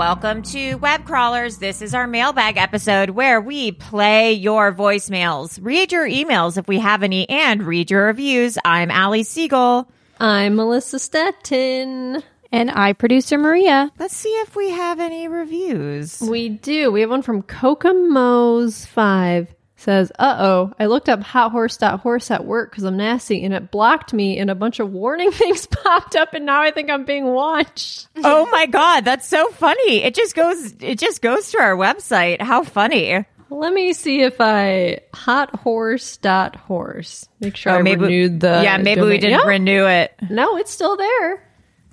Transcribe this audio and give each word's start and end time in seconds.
Welcome 0.00 0.40
to 0.44 0.76
Web 0.76 1.04
Crawlers. 1.04 1.58
This 1.58 1.82
is 1.82 1.92
our 1.92 2.06
mailbag 2.06 2.56
episode 2.56 3.10
where 3.10 3.38
we 3.38 3.70
play 3.70 4.32
your 4.32 4.72
voicemails, 4.72 5.58
read 5.60 5.92
your 5.92 6.08
emails 6.08 6.56
if 6.56 6.66
we 6.66 6.78
have 6.78 7.02
any, 7.02 7.28
and 7.28 7.62
read 7.62 7.90
your 7.90 8.06
reviews. 8.06 8.56
I'm 8.64 8.90
Allie 8.90 9.24
Siegel. 9.24 9.92
I'm 10.18 10.56
Melissa 10.56 10.96
Stetten. 10.96 12.22
And 12.50 12.70
I, 12.70 12.94
producer 12.94 13.36
Maria. 13.36 13.92
Let's 13.98 14.16
see 14.16 14.30
if 14.30 14.56
we 14.56 14.70
have 14.70 15.00
any 15.00 15.28
reviews. 15.28 16.18
We 16.22 16.48
do. 16.48 16.90
We 16.90 17.02
have 17.02 17.10
one 17.10 17.20
from 17.20 17.42
Kokomo's 17.42 18.86
5. 18.86 19.54
Says, 19.80 20.12
uh 20.18 20.36
oh, 20.38 20.72
I 20.78 20.84
looked 20.86 21.08
up 21.08 21.22
hothorse.horse 21.22 22.30
at 22.30 22.44
work 22.44 22.70
because 22.70 22.84
I'm 22.84 22.98
nasty 22.98 23.42
and 23.44 23.54
it 23.54 23.70
blocked 23.70 24.12
me 24.12 24.38
and 24.38 24.50
a 24.50 24.54
bunch 24.54 24.78
of 24.78 24.92
warning 24.92 25.32
things 25.40 25.66
popped 25.66 26.14
up 26.16 26.34
and 26.34 26.44
now 26.44 26.60
I 26.60 26.70
think 26.70 26.90
I'm 26.90 27.06
being 27.06 27.24
watched. 27.24 28.08
Oh 28.22 28.46
my 28.52 28.66
god, 28.66 29.06
that's 29.06 29.26
so 29.26 29.48
funny. 29.52 30.02
It 30.02 30.14
just 30.14 30.34
goes 30.36 30.74
it 30.80 30.98
just 30.98 31.22
goes 31.22 31.50
to 31.52 31.58
our 31.60 31.74
website. 31.76 32.42
How 32.42 32.62
funny. 32.62 33.24
Let 33.48 33.72
me 33.72 33.94
see 33.94 34.20
if 34.20 34.36
I 34.38 34.98
hothorse.horse. 35.14 37.28
Make 37.40 37.56
sure 37.56 37.72
Oh, 37.72 37.78
I 37.78 37.82
maybe- 37.82 38.02
renewed 38.02 38.40
the 38.40 38.60
yeah, 38.62 38.76
maybe 38.78 39.00
we 39.00 39.18
didn't 39.18 39.40
Yeah. 39.40 39.46
renew 39.46 39.86
it. 39.86 40.12
No, 40.28 40.56
it's 40.58 40.70
still 40.70 40.96
there. 40.96 41.42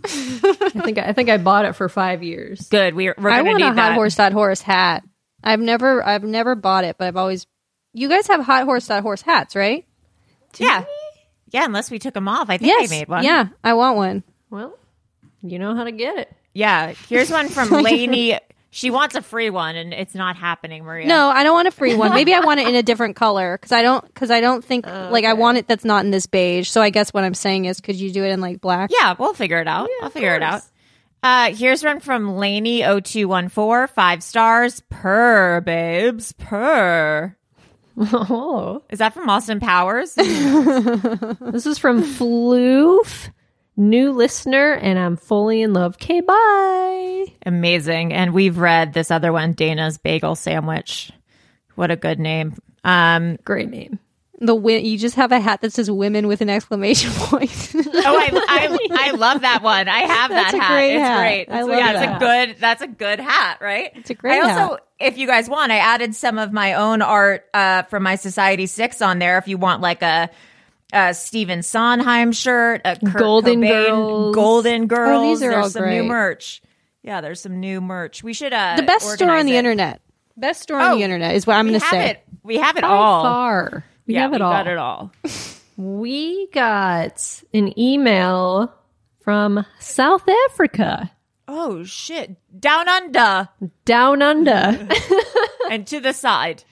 I 0.04 0.08
think 0.84 0.98
I 1.00 1.14
think 1.14 1.30
I 1.30 1.38
bought 1.38 1.66
it 1.66 1.76
for 1.76 1.90
five 1.90 2.24
years. 2.24 2.68
Good. 2.70 2.96
We're 2.96 3.16
we're 3.18 3.30
I 3.30 3.42
want 3.42 3.58
need 3.60 3.66
a 3.66 3.74
hot 3.74 3.94
horse 3.94 4.16
that 4.16 4.34
horse 4.34 4.62
hat. 4.62 5.04
I've 5.44 5.60
never 5.60 6.06
I've 6.06 6.24
never 6.24 6.56
bought 6.56 6.84
it, 6.84 6.98
but 6.98 7.08
I've 7.08 7.18
always 7.18 7.48
You 7.94 8.10
guys 8.10 8.28
have 8.28 8.42
hot 8.42 8.64
horse 8.66 8.88
that 8.88 9.04
horse 9.04 9.22
hats, 9.22 9.56
right? 9.56 9.86
Yeah. 10.58 10.86
Yeah, 11.50 11.66
unless 11.66 11.90
we 11.90 12.00
took 12.00 12.14
them 12.14 12.28
off. 12.28 12.50
I 12.50 12.58
think 12.58 12.70
yes. 12.70 12.92
I 12.92 12.96
made 12.96 13.08
one. 13.08 13.24
Yeah, 13.24 13.50
I 13.64 13.74
want 13.74 13.98
one. 13.98 14.24
Well, 14.50 14.78
you 15.42 15.60
know 15.60 15.76
how 15.76 15.84
to 15.84 15.92
get 15.92 16.18
it. 16.18 16.34
Yeah. 16.54 16.94
Here's 17.08 17.30
one 17.30 17.50
from 17.50 17.70
Lainey. 17.84 18.38
She 18.70 18.92
wants 18.92 19.16
a 19.16 19.22
free 19.22 19.50
one 19.50 19.76
and 19.76 19.94
it's 19.94 20.14
not 20.14 20.36
happening, 20.36 20.84
Maria. 20.84 21.08
No, 21.08 21.30
I 21.30 21.44
don't 21.44 21.54
want 21.54 21.68
a 21.68 21.72
free 21.72 21.96
one. 21.96 22.14
Maybe 22.14 22.34
I 22.34 22.42
want 22.42 22.60
it 22.60 22.68
in 22.68 22.76
a 22.76 22.84
different 22.84 23.16
color 23.16 23.58
because 23.58 23.72
I 23.72 23.82
don't 23.82 24.06
because 24.06 24.30
I 24.30 24.42
don't 24.42 24.64
think 24.64 24.86
like 24.86 25.24
I 25.26 25.34
want 25.34 25.58
it 25.58 25.68
that's 25.68 25.86
not 25.86 26.04
in 26.04 26.12
this 26.12 26.28
beige. 26.28 26.70
So 26.70 26.82
I 26.82 26.90
guess 26.90 27.14
what 27.14 27.24
I'm 27.24 27.34
saying 27.34 27.66
is, 27.66 27.80
could 27.80 27.96
you 27.96 28.12
do 28.12 28.24
it 28.24 28.30
in 28.30 28.42
like 28.42 28.60
black? 28.60 28.90
Yeah, 28.92 29.16
we'll 29.18 29.34
figure 29.34 29.60
it 29.60 29.68
out. 29.68 29.90
I'll 30.02 30.10
figure 30.10 30.36
it 30.36 30.44
out. 30.44 30.62
Uh, 31.24 31.54
here's 31.54 31.84
one 31.84 32.00
from 32.00 32.28
Laney0214, 32.28 33.90
five 33.90 34.22
stars. 34.22 34.84
Per, 34.90 35.62
babes. 35.62 36.34
Per. 36.34 37.36
Oh, 38.00 38.84
Is 38.90 39.00
that 39.00 39.14
from 39.14 39.30
Austin 39.30 39.60
Powers? 39.60 40.14
this 40.16 41.66
is 41.66 41.80
from 41.80 42.04
Floof, 42.04 43.30
new 43.76 44.12
listener, 44.12 44.74
and 44.74 45.00
I'm 45.00 45.18
fully 45.18 45.64
in 45.64 45.74
love. 45.74 45.96
Okay, 45.96 46.22
bye. 46.22 47.26
Amazing. 47.46 48.14
And 48.14 48.34
we've 48.34 48.58
read 48.60 48.94
this 48.94 49.10
other 49.10 49.34
one, 49.34 49.54
Dana's 49.54 49.98
Bagel 49.98 50.36
Sandwich. 50.36 51.12
What 51.76 51.90
a 51.92 51.96
good 51.96 52.20
name. 52.20 52.56
Um, 52.84 53.38
Great 53.44 53.70
name. 53.70 54.00
The 54.40 54.54
wi- 54.54 54.82
you 54.82 55.00
just 55.00 55.16
have 55.16 55.32
a 55.32 55.40
hat 55.40 55.62
that 55.62 55.74
says 55.74 55.90
"women" 55.90 56.28
with 56.28 56.42
an 56.42 56.50
exclamation 56.50 57.12
point. 57.16 57.50
oh, 57.76 57.82
I, 57.86 58.30
I, 58.92 59.08
I 59.08 59.12
love 59.12 59.42
that 59.42 59.64
one. 59.64 59.88
I 59.88 60.00
have 60.00 60.30
That's 60.30 60.52
that 60.52 60.62
hat. 60.62 60.72
great 60.72 60.94
it's 60.96 61.02
hat. 61.04 61.18
great. 61.18 61.40
I 61.40 61.42
It's- 61.42 61.66
love 61.68 61.78
yeah, 61.80 61.94
that. 61.94 62.04
it's 62.04 62.16
a 62.16 62.20
good. 62.54 62.62
That's 62.62 62.82
a 62.84 62.88
good 62.88 63.20
hat, 63.20 63.58
right? 63.62 63.92
It's 63.96 64.10
a 64.12 64.14
great 64.14 64.40
I 64.44 64.52
also, 64.52 64.74
hat. 64.76 64.84
if 65.00 65.18
you 65.18 65.26
guys 65.26 65.50
want, 65.50 65.72
I 65.72 65.78
added 65.78 66.14
some 66.14 66.38
of 66.38 66.54
my 66.54 66.74
own 66.76 67.02
art 67.02 67.46
uh, 67.54 67.82
from 67.84 68.04
my 68.04 68.14
Society6 68.16 69.06
on 69.06 69.18
there. 69.20 69.38
If 69.40 69.48
you 69.48 69.58
want, 69.58 69.82
like 69.82 70.02
a. 70.02 70.30
A 70.94 71.14
Stephen 71.14 71.64
Sondheim 71.64 72.32
shirt, 72.32 72.80
a 72.86 72.96
Kurt 72.96 73.18
Golden 73.18 73.60
Cobain- 73.60 73.88
Girls. 73.90 74.36
Golden 74.36 74.88
Girls. 74.88 75.20
Oh, 75.20 75.28
these 75.28 75.44
are 75.44 75.50
there's 75.52 75.64
all 75.66 75.70
some 75.70 75.84
new 75.90 76.00
great. 76.00 76.08
merch. 76.08 76.62
Yeah, 77.04 77.20
there's 77.20 77.42
some 77.42 77.60
new 77.60 77.82
merch. 77.82 78.24
We 78.24 78.32
should 78.32 78.54
uh 78.54 78.78
the 78.78 78.84
best 78.84 79.10
store 79.12 79.32
on 79.32 79.46
the 79.46 79.52
it. 79.52 79.58
internet. 79.58 80.00
Best 80.38 80.62
store 80.62 80.80
on 80.80 80.94
Oh, 80.94 80.96
the 80.96 81.04
internet 81.04 81.36
is 81.36 81.46
what 81.46 81.58
I'm 81.58 81.68
going 81.68 81.78
to 81.82 81.86
say. 81.86 82.12
it. 82.12 82.24
We 82.42 82.56
have 82.60 82.78
it 82.78 82.84
By 82.84 82.88
all. 82.88 83.22
far. 83.22 83.84
We 84.08 84.14
yeah, 84.16 84.22
have 84.22 84.34
it 84.34 84.38
we 84.38 84.42
all. 84.42 84.52
got 84.52 84.68
it 84.68 84.78
all. 84.78 85.12
We 85.80 86.48
got 86.54 87.44
an 87.54 87.78
email 87.80 88.74
from 89.22 89.64
South 89.80 90.28
Africa, 90.50 91.12
Oh 91.48 91.84
shit! 91.84 92.36
Down 92.60 92.90
under 92.90 93.50
down 93.86 94.24
under, 94.24 94.88
and 95.70 95.86
to 95.86 96.00
the 96.00 96.14
side. 96.14 96.64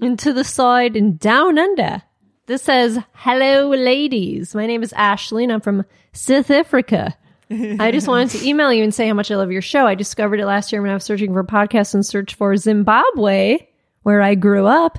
and 0.00 0.18
to 0.20 0.32
the 0.32 0.44
side 0.44 0.96
and 0.96 1.18
down 1.20 1.58
under. 1.58 2.02
This 2.46 2.62
says, 2.62 2.98
Hello, 3.12 3.68
ladies. 3.68 4.54
My 4.54 4.66
name 4.66 4.82
is 4.82 4.94
Ashley 4.94 5.44
and 5.44 5.52
I'm 5.52 5.60
from 5.60 5.84
South 6.14 6.50
Africa. 6.50 7.14
I 7.50 7.90
just 7.92 8.08
wanted 8.08 8.30
to 8.30 8.48
email 8.48 8.72
you 8.72 8.82
and 8.82 8.94
say 8.94 9.06
how 9.08 9.12
much 9.14 9.30
I 9.30 9.36
love 9.36 9.52
your 9.52 9.60
show. 9.60 9.86
I 9.86 9.94
discovered 9.94 10.40
it 10.40 10.46
last 10.46 10.72
year 10.72 10.80
when 10.80 10.90
I 10.90 10.94
was 10.94 11.04
searching 11.04 11.34
for 11.34 11.44
podcasts 11.44 11.92
and 11.92 12.04
searched 12.06 12.36
for 12.36 12.56
Zimbabwe, 12.56 13.58
where 14.04 14.22
I 14.22 14.34
grew 14.36 14.66
up, 14.66 14.98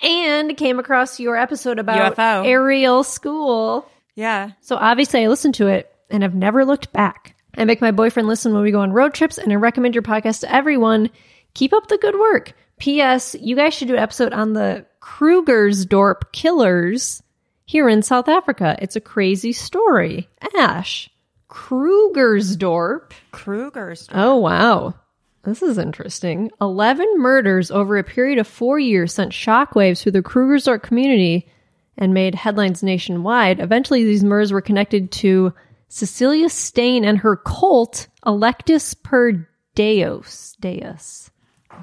and 0.00 0.56
came 0.56 0.78
across 0.78 1.20
your 1.20 1.36
episode 1.36 1.78
about 1.78 2.16
UFO. 2.16 2.46
Ariel 2.46 3.02
School. 3.04 3.90
Yeah. 4.14 4.52
So 4.60 4.76
obviously, 4.76 5.24
I 5.24 5.28
listened 5.28 5.54
to 5.56 5.68
it 5.68 5.92
and 6.10 6.22
have 6.22 6.34
never 6.34 6.64
looked 6.64 6.92
back. 6.92 7.36
I 7.56 7.64
make 7.64 7.80
my 7.80 7.90
boyfriend 7.90 8.28
listen 8.28 8.52
when 8.52 8.62
we 8.62 8.70
go 8.70 8.80
on 8.80 8.92
road 8.92 9.14
trips, 9.14 9.38
and 9.38 9.52
I 9.52 9.56
recommend 9.56 9.94
your 9.94 10.02
podcast 10.02 10.40
to 10.40 10.54
everyone. 10.54 11.10
Keep 11.54 11.72
up 11.72 11.88
the 11.88 11.98
good 11.98 12.18
work. 12.18 12.52
P.S. 12.78 13.34
You 13.40 13.56
guys 13.56 13.74
should 13.74 13.88
do 13.88 13.94
an 13.94 14.00
episode 14.00 14.32
on 14.32 14.52
the 14.52 14.86
Krugersdorp 15.00 16.32
killers 16.32 17.22
here 17.64 17.88
in 17.88 18.02
South 18.02 18.28
Africa. 18.28 18.76
It's 18.80 18.96
a 18.96 19.00
crazy 19.00 19.52
story. 19.52 20.28
Ash. 20.56 21.10
Krugersdorp. 21.48 23.12
Kruger's. 23.32 24.08
Oh, 24.12 24.36
wow. 24.36 24.94
This 25.44 25.62
is 25.62 25.78
interesting. 25.78 26.50
11 26.60 27.18
murders 27.18 27.70
over 27.70 27.96
a 27.96 28.04
period 28.04 28.38
of 28.38 28.46
four 28.46 28.78
years 28.78 29.14
sent 29.14 29.32
shockwaves 29.32 30.02
through 30.02 30.12
the 30.12 30.22
Krugersdorp 30.22 30.82
community 30.82 31.48
and 31.96 32.12
made 32.12 32.34
headlines 32.34 32.82
nationwide. 32.82 33.60
Eventually, 33.60 34.04
these 34.04 34.24
murders 34.24 34.52
were 34.52 34.60
connected 34.60 35.10
to 35.12 35.52
Cecilia 35.88 36.48
Steyn 36.48 37.04
and 37.04 37.18
her 37.18 37.36
cult, 37.36 38.08
Electus 38.26 39.00
per 39.02 39.48
Deus. 39.74 40.56
Deus. 40.60 41.30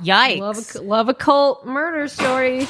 Yikes. 0.03 0.39
Love 0.39 0.75
a, 0.75 0.81
love 0.81 1.09
a 1.09 1.13
cult 1.13 1.65
murder 1.65 2.07
story. 2.07 2.67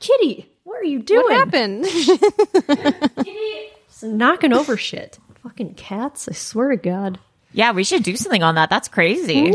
Kitty, 0.00 0.50
what 0.64 0.80
are 0.80 0.84
you 0.84 1.00
doing? 1.00 1.22
What 1.22 1.36
happened? 1.36 1.84
Just 3.88 4.02
knocking 4.02 4.52
over 4.52 4.76
shit. 4.76 5.18
Fucking 5.42 5.74
cats, 5.74 6.28
I 6.28 6.32
swear 6.32 6.70
to 6.70 6.76
God. 6.76 7.18
Yeah, 7.52 7.72
we 7.72 7.84
should 7.84 8.02
do 8.02 8.16
something 8.16 8.42
on 8.42 8.54
that. 8.56 8.70
That's 8.70 8.88
crazy. 8.88 9.52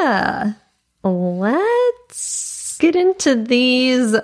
Yeah. 0.00 0.54
Let's 1.02 2.78
get 2.78 2.96
into 2.96 3.36
these 3.42 4.16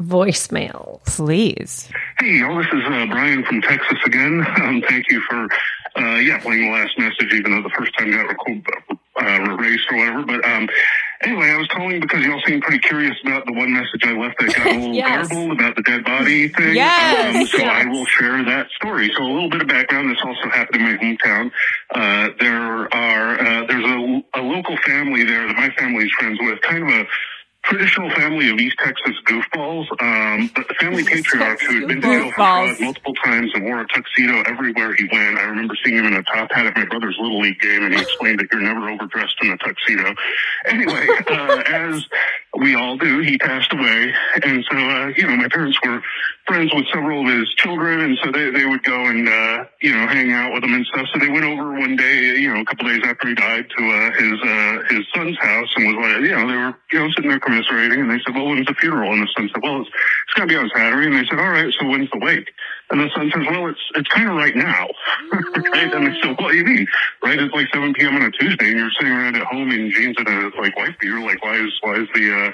voicemails. 0.00 1.04
Please. 1.06 1.88
Hey, 2.18 2.38
y'all, 2.38 2.56
this 2.58 2.66
is 2.66 2.82
uh, 2.86 3.06
Brian 3.06 3.44
from 3.44 3.60
Texas 3.62 3.98
again. 4.06 4.44
Um, 4.58 4.82
thank 4.86 5.10
you 5.10 5.20
for, 5.22 5.48
uh, 5.96 6.16
yeah, 6.16 6.38
playing 6.40 6.66
the 6.66 6.72
last 6.72 6.98
message, 6.98 7.32
even 7.32 7.52
though 7.52 7.62
the 7.62 7.70
first 7.70 7.96
time 7.96 8.10
got 8.10 8.28
record, 8.28 8.66
uh, 8.90 9.54
erased 9.54 9.86
or 9.90 9.96
whatever. 9.96 10.22
But 10.24 10.44
um, 10.44 10.68
anyway, 11.22 11.46
I 11.50 11.56
was 11.56 11.66
calling 11.68 12.00
because 12.00 12.24
y'all 12.24 12.40
seemed 12.46 12.62
pretty 12.62 12.78
curious 12.80 13.16
about 13.24 13.46
the 13.46 13.52
one 13.52 13.72
message 13.72 14.02
I 14.04 14.12
left 14.12 14.38
that 14.40 14.54
got 14.54 14.66
a 14.66 14.70
little 14.78 14.94
Yes. 14.94 15.28
garbled 15.28 15.52
about 15.52 15.76
the 15.76 15.82
dead 15.82 16.04
body 16.04 16.48
thing. 16.48 16.74
Yes, 16.76 17.36
Um, 17.36 17.46
so 17.46 17.58
yes. 17.58 17.86
I 17.86 17.88
will 17.90 18.04
share 18.06 18.44
that 18.44 18.68
story. 18.76 19.10
So 19.16 19.22
a 19.22 19.24
little 19.30 19.50
bit 19.50 19.62
of 19.62 19.68
background. 19.68 20.10
This 20.10 20.18
also 20.24 20.48
happened 20.50 20.76
in 20.76 20.82
my 20.82 20.96
hometown. 20.96 21.50
Uh, 21.90 22.28
there 22.40 22.94
are, 22.94 23.40
uh, 23.40 23.66
there's 23.66 23.84
a, 23.84 24.24
a 24.40 24.42
local 24.42 24.76
family 24.86 25.24
there 25.24 25.46
that 25.46 25.56
my 25.56 25.70
family 25.78 26.04
is 26.04 26.12
friends 26.18 26.38
with, 26.40 26.60
kind 26.62 26.82
of 26.82 26.88
a 26.88 27.06
traditional 27.68 28.10
family 28.10 28.50
of 28.50 28.58
East 28.58 28.76
Texas 28.82 29.14
goofballs. 29.24 29.86
Um, 30.00 30.50
but 30.54 30.66
the 30.68 30.74
family 30.74 31.04
patriarch 31.04 31.60
who 31.60 31.80
had 31.80 31.88
been 31.88 32.00
to 32.00 32.08
jail 32.08 32.28
for 32.30 32.34
fraud 32.34 32.80
multiple 32.80 33.14
times 33.14 33.50
and 33.54 33.64
wore 33.64 33.80
a 33.80 33.86
tuxedo 33.88 34.42
everywhere 34.46 34.94
he 34.94 35.04
went. 35.12 35.38
I 35.38 35.44
remember 35.44 35.76
seeing 35.84 35.98
him 35.98 36.06
in 36.06 36.14
a 36.14 36.22
top 36.22 36.50
hat 36.50 36.66
at 36.66 36.76
my 36.76 36.86
brother's 36.86 37.16
little 37.20 37.40
league 37.40 37.60
game, 37.60 37.84
and 37.84 37.94
he 37.94 38.00
explained 38.00 38.40
that 38.40 38.48
you're 38.50 38.62
never 38.62 38.88
overdressed 38.88 39.36
in 39.42 39.50
a 39.50 39.58
tuxedo. 39.58 40.14
Anyway, 40.66 41.06
uh, 41.30 41.62
as 41.66 42.04
we 42.56 42.74
all 42.74 42.96
do, 42.96 43.20
he 43.20 43.36
passed 43.38 43.72
away, 43.72 44.12
and 44.42 44.64
so 44.70 44.76
uh, 44.76 45.08
you 45.16 45.26
know 45.26 45.36
my 45.36 45.48
parents 45.48 45.78
were 45.84 46.00
friends 46.46 46.72
with 46.74 46.86
several 46.92 47.20
of 47.20 47.38
his 47.38 47.48
children, 47.54 48.00
and 48.00 48.18
so 48.24 48.32
they 48.32 48.50
they 48.50 48.64
would 48.64 48.82
go 48.82 49.04
and 49.06 49.28
uh, 49.28 49.64
you 49.82 49.92
know 49.92 50.06
hang 50.06 50.32
out 50.32 50.54
with 50.54 50.64
him 50.64 50.72
and 50.72 50.86
stuff. 50.86 51.06
So 51.12 51.20
they 51.20 51.28
went 51.28 51.44
over 51.44 51.72
one 51.74 51.94
day, 51.96 52.38
you 52.38 52.52
know, 52.52 52.60
a 52.60 52.64
couple 52.64 52.88
days 52.88 53.02
after 53.04 53.28
he 53.28 53.34
died, 53.34 53.66
to 53.76 53.84
uh, 53.84 54.12
his 54.12 54.40
uh, 54.42 54.94
his 54.94 55.06
son's 55.14 55.38
house, 55.38 55.68
and 55.76 55.94
was 55.94 55.96
like, 55.96 56.22
you 56.22 56.34
know, 56.34 56.48
they 56.48 56.56
were 56.56 56.74
you 56.92 56.98
know 56.98 57.10
sitting 57.10 57.30
there 57.30 57.40
commiserating, 57.40 58.00
and 58.00 58.10
they 58.10 58.18
said, 58.24 58.34
well, 58.34 58.46
when's 58.46 58.66
the 58.66 58.74
funeral? 58.74 59.12
And 59.12 59.22
the 59.22 59.28
son 59.36 59.50
said, 59.52 59.62
well, 59.62 59.82
it's 59.82 59.90
it's 59.90 60.34
gonna 60.34 60.48
be 60.48 60.56
on 60.56 60.70
Saturday, 60.74 61.06
and 61.06 61.16
they 61.16 61.28
said, 61.28 61.38
all 61.38 61.50
right, 61.50 61.72
so 61.78 61.86
when's 61.86 62.10
the 62.10 62.18
wake? 62.18 62.48
And 62.90 63.00
the 63.00 63.08
son 63.14 63.30
says, 63.34 63.44
well, 63.50 63.66
it's 63.68 63.80
it's 63.96 64.08
kind 64.08 64.28
of 64.28 64.36
right 64.36 64.56
now, 64.56 64.88
right? 65.72 65.92
And 65.94 66.06
they 66.06 66.20
said, 66.22 66.36
what 66.40 66.52
do 66.52 66.56
you 66.58 66.64
mean? 66.64 66.86
Right? 67.22 67.38
It's 67.38 67.52
like 67.52 67.68
7 67.72 67.92
p.m. 67.94 68.16
on 68.16 68.22
a 68.22 68.30
Tuesday, 68.30 68.70
and 68.70 68.78
you're 68.78 68.90
sitting 68.98 69.12
around 69.12 69.36
at 69.36 69.42
home 69.42 69.70
in 69.70 69.90
jeans 69.90 70.16
and 70.18 70.28
a 70.28 70.50
like 70.60 70.76
wife 70.76 70.94
beater. 71.00 71.20
Like, 71.20 71.42
why 71.44 71.56
is 71.56 71.72
why 71.82 71.96
is 71.96 72.08
the 72.14 72.32
uh, 72.32 72.52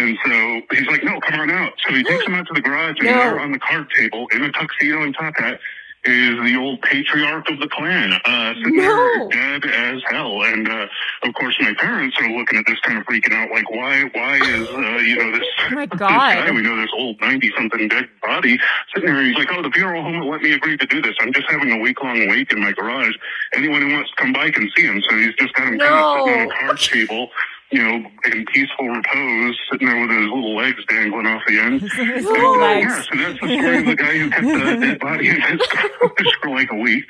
and 0.00 0.18
so 0.24 0.76
he's 0.76 0.86
like, 0.88 1.02
no, 1.02 1.18
come 1.20 1.40
on 1.40 1.50
out. 1.50 1.72
So 1.86 1.94
he 1.94 2.04
takes 2.04 2.24
him 2.26 2.34
out 2.34 2.46
to 2.48 2.54
the 2.54 2.60
garage, 2.60 2.96
and 3.00 3.08
No. 3.08 3.14
there 3.14 3.40
on 3.40 3.52
the 3.52 3.58
card 3.58 3.86
table 3.98 4.26
in 4.34 4.42
a 4.42 4.52
tuxedo 4.52 5.02
and 5.02 5.14
top 5.14 5.34
hat 5.38 5.58
is 6.04 6.36
the 6.44 6.56
old 6.58 6.80
patriarch 6.82 7.48
of 7.50 7.58
the 7.60 7.68
clan, 7.68 8.12
uh, 8.24 8.54
sitting 8.54 8.76
No. 8.76 9.28
there 9.30 9.60
dead 9.60 9.64
as 9.70 10.02
hell. 10.10 10.42
And 10.44 10.66
uh, 10.68 10.86
of 11.24 11.34
course, 11.34 11.56
my 11.60 11.74
parents 11.74 12.16
are 12.20 12.30
looking 12.30 12.58
at 12.58 12.64
this, 12.66 12.78
kind 12.80 12.98
of 12.98 13.04
freaking 13.06 13.32
out, 13.34 13.50
like, 13.50 13.70
why, 13.70 14.04
why 14.14 14.36
is 14.36 14.68
uh, 14.70 14.98
you 15.04 15.16
know 15.16 15.32
this? 15.38 15.46
Oh 15.70 15.74
my 15.74 15.86
this 15.86 15.98
God. 15.98 16.08
guy, 16.08 16.50
we 16.50 16.62
know 16.62 16.76
this 16.76 16.90
old 16.96 17.20
ninety 17.20 17.52
something 17.56 17.86
dead 17.88 18.08
body 18.22 18.58
sitting 18.94 19.08
there. 19.12 19.22
He's 19.24 19.36
like, 19.36 19.48
oh, 19.52 19.62
the 19.62 19.70
funeral 19.70 20.02
home 20.02 20.20
let 20.28 20.40
me 20.42 20.52
agree 20.52 20.76
to 20.76 20.86
do 20.86 21.00
this. 21.02 21.14
I'm 21.20 21.32
just 21.32 21.48
having 21.50 21.70
a 21.70 21.78
week 21.78 22.02
long 22.02 22.28
wake 22.28 22.50
in 22.52 22.60
my 22.60 22.72
garage. 22.72 23.14
Anyone 23.54 23.82
who 23.82 23.92
wants 23.92 24.10
to 24.10 24.16
come 24.16 24.32
by 24.32 24.50
can 24.50 24.68
see 24.76 24.82
him. 24.84 25.00
So 25.08 25.16
he's 25.16 25.34
just 25.36 25.54
got 25.54 25.68
him 25.68 25.78
kind 25.78 25.94
of 25.94 26.26
sitting 26.26 26.40
on 26.40 26.48
No. 26.48 26.54
a 26.54 26.58
card 26.60 26.78
table. 26.78 27.30
You 27.72 27.82
know, 27.82 28.10
in 28.24 28.44
peaceful 28.46 28.88
repose, 28.88 29.56
sitting 29.70 29.86
there 29.86 30.00
with 30.00 30.10
his 30.10 30.26
little 30.28 30.56
legs 30.56 30.84
dangling 30.88 31.26
off 31.26 31.42
the 31.46 31.58
end. 31.60 31.82
And, 31.98 32.26
uh, 32.26 32.50
legs. 32.58 32.84
yeah, 32.84 33.02
so 33.02 33.16
that's 33.16 33.40
the 33.40 33.46
story 33.46 33.78
of 33.78 33.86
the 33.86 33.94
guy 33.96 34.18
who 34.18 34.30
kept 34.30 34.42
the 34.42 34.86
dead 34.86 34.98
body 34.98 35.28
in 35.28 35.40
his 35.40 35.60
garage 35.68 36.34
for 36.42 36.50
like 36.50 36.70
a 36.72 36.74
week 36.76 37.04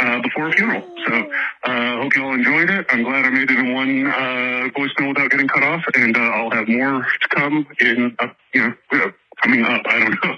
uh, 0.00 0.20
before 0.20 0.48
a 0.48 0.52
funeral. 0.52 0.82
So 1.06 1.30
uh, 1.64 1.96
hope 2.02 2.14
you 2.14 2.24
all 2.24 2.34
enjoyed 2.34 2.68
it. 2.70 2.86
I'm 2.90 3.02
glad 3.04 3.24
I 3.24 3.30
made 3.30 3.50
it 3.50 3.58
in 3.58 3.72
one 3.72 4.06
uh, 4.06 4.68
voicemail 4.76 5.08
without 5.08 5.30
getting 5.30 5.48
cut 5.48 5.62
off, 5.62 5.84
and 5.94 6.16
uh, 6.16 6.20
I'll 6.20 6.50
have 6.50 6.68
more 6.68 7.06
to 7.22 7.28
come 7.28 7.66
in, 7.80 8.14
uh, 8.18 8.28
you 8.52 8.60
know, 8.68 8.74
uh, 8.92 9.10
coming 9.42 9.64
up. 9.64 9.82
I 9.86 9.98
don't 9.98 10.24
know. 10.24 10.36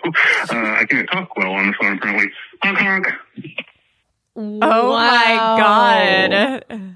Uh, 0.50 0.76
I 0.80 0.84
can't 0.88 1.08
talk 1.10 1.36
well 1.36 1.52
on 1.52 1.66
the 1.68 1.72
phone 1.80 1.96
apparently. 1.98 2.30
Honk 2.62 2.78
honk. 2.78 3.06
Oh 4.36 4.92
my 4.92 5.34
God. 5.58 6.93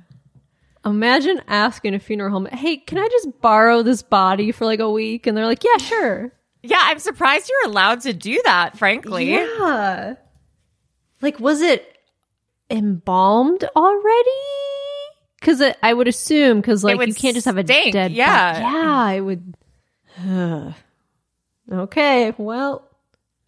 Imagine 0.91 1.41
asking 1.49 1.95
a 1.95 1.99
funeral 1.99 2.31
home, 2.31 2.47
hey, 2.47 2.79
can 2.79 2.99
I 2.99 3.09
just 3.09 3.41
borrow 3.41 3.83
this 3.83 4.03
body 4.03 4.53
for 4.53 4.65
like 4.65 4.81
a 4.81 4.91
week? 4.91 5.27
And 5.27 5.37
they're 5.37 5.47
like, 5.47 5.65
yeah, 5.65 5.77
sure. 5.79 6.33
Yeah, 6.63 6.81
I'm 6.81 6.99
surprised 6.99 7.49
you're 7.49 7.71
allowed 7.71 8.01
to 8.03 8.13
do 8.13 8.41
that, 8.45 8.77
frankly. 8.77 9.33
Yeah. 9.33 10.15
Like, 11.21 11.41
was 11.41 11.61
it 11.61 11.97
embalmed 12.71 13.65
already? 13.77 14.31
Because 15.41 15.63
I 15.83 15.93
would 15.93 16.09
assume, 16.09 16.61
because 16.61 16.83
like 16.83 17.07
you 17.07 17.15
can't 17.15 17.35
just 17.35 17.47
have 17.47 17.59
a 17.59 17.65
stink, 17.65 17.93
dead. 17.93 18.13
yeah. 18.13 18.53
body. 18.53 18.65
yeah, 18.75 19.11
it 19.11 19.21
would. 19.21 20.75
okay, 21.73 22.35
well, 22.39 22.89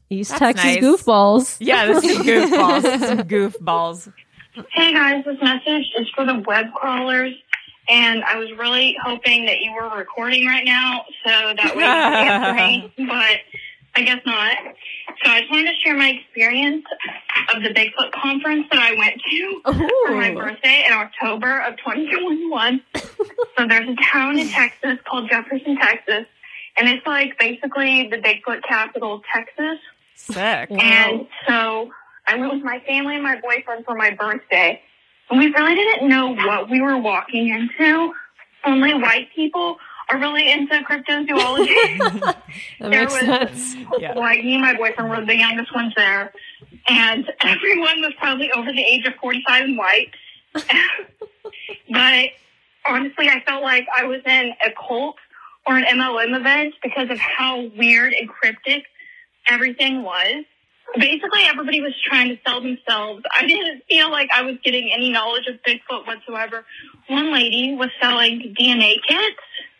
East 0.09 0.31
That's 0.31 0.39
Texas 0.41 0.65
nice. 0.65 0.79
goofballs. 0.79 1.57
Yeah, 1.61 1.87
this 1.87 2.05
is 2.05 2.19
goofballs. 2.27 3.07
Some 3.07 3.19
goofballs. 3.21 4.13
Hey 4.52 4.93
guys, 4.93 5.25
this 5.25 5.37
message 5.41 5.87
is 5.97 6.08
for 6.11 6.26
the 6.26 6.43
web 6.44 6.73
crawlers, 6.75 7.32
and 7.88 8.25
I 8.25 8.37
was 8.37 8.50
really 8.58 8.97
hoping 9.00 9.47
that 9.47 9.61
you 9.61 9.73
were 9.73 9.97
recording 9.97 10.44
right 10.44 10.64
now 10.64 11.05
so 11.25 11.31
that 11.31 11.64
you 11.67 11.70
could 11.70 11.82
answer 11.82 12.55
me, 12.99 13.06
but 13.06 13.38
I 13.94 14.02
guess 14.02 14.20
not. 14.26 14.56
So 15.23 15.31
I 15.31 15.41
just 15.43 15.52
wanted 15.52 15.70
to 15.70 15.79
share 15.85 15.97
my 15.97 16.08
experience 16.08 16.85
of 17.55 17.62
the 17.62 17.69
Bigfoot 17.69 18.11
conference 18.11 18.67
that 18.73 18.81
I 18.81 18.94
went 18.97 19.20
to 19.31 19.61
for 20.06 20.17
my 20.17 20.35
birthday 20.35 20.85
in 20.85 20.94
October 20.94 21.61
of 21.61 21.76
2021. 21.76 22.81
so 23.57 23.66
there's 23.69 23.88
a 23.88 23.97
town 24.12 24.37
in 24.37 24.49
Texas 24.49 24.99
called 25.09 25.28
Jefferson, 25.28 25.76
Texas, 25.76 26.26
and 26.76 26.88
it's 26.88 27.07
like 27.07 27.38
basically 27.38 28.09
the 28.09 28.16
Bigfoot 28.16 28.62
capital 28.69 29.14
of 29.14 29.23
Texas. 29.33 29.78
Sick. 30.16 30.73
And 30.73 31.28
so 31.47 31.90
I 32.31 32.37
went 32.37 32.53
with 32.55 32.63
my 32.63 32.79
family 32.87 33.15
and 33.15 33.23
my 33.25 33.41
boyfriend 33.41 33.85
for 33.85 33.95
my 33.97 34.11
birthday. 34.11 34.81
And 35.29 35.39
we 35.39 35.49
really 35.53 35.75
didn't 35.75 36.09
know 36.09 36.35
what 36.35 36.71
we 36.71 36.81
were 36.81 36.97
walking 36.99 37.49
into. 37.49 38.13
Only 38.65 38.95
white 38.95 39.29
people 39.35 39.79
are 40.11 40.19
really 40.19 40.51
into 40.51 40.75
cryptozoology. 40.81 41.99
That 42.81 42.91
There 42.91 42.91
makes 43.01 43.13
was- 43.13 43.23
sense. 43.23 43.77
Yeah. 43.99 44.15
like 44.15 44.45
me 44.45 44.55
and 44.55 44.63
my 44.63 44.77
boyfriend 44.77 45.11
were 45.11 45.25
the 45.25 45.37
youngest 45.37 45.75
ones 45.75 45.93
there. 45.97 46.33
And 46.89 47.31
everyone 47.43 48.01
was 48.01 48.13
probably 48.19 48.51
over 48.53 48.73
the 48.73 48.83
age 48.83 49.07
of 49.07 49.15
45 49.21 49.63
and 49.65 49.79
white. 49.79 50.11
but 51.91 52.31
honestly, 52.87 53.29
I 53.29 53.43
felt 53.47 53.63
like 53.63 53.87
I 53.97 54.05
was 54.05 54.21
in 54.27 54.53
a 54.65 54.71
cult 54.89 55.17
or 55.67 55.77
an 55.77 55.85
MLM 55.85 56.37
event 56.39 56.75
because 56.83 57.11
of 57.11 57.19
how 57.19 57.67
weird 57.77 58.13
and 58.13 58.29
cryptic 58.29 58.85
everything 59.49 60.03
was. 60.03 60.45
Basically, 60.99 61.42
everybody 61.47 61.80
was 61.80 61.92
trying 62.09 62.28
to 62.28 62.38
sell 62.47 62.61
themselves. 62.61 63.23
I 63.37 63.47
didn't 63.47 63.82
feel 63.88 64.11
like 64.11 64.28
I 64.35 64.42
was 64.42 64.56
getting 64.64 64.90
any 64.92 65.11
knowledge 65.11 65.47
of 65.47 65.56
Bigfoot 65.66 66.06
whatsoever. 66.06 66.64
One 67.09 67.32
lady 67.32 67.75
was 67.75 67.90
selling 68.00 68.54
DNA 68.59 68.94
kits 69.06 69.37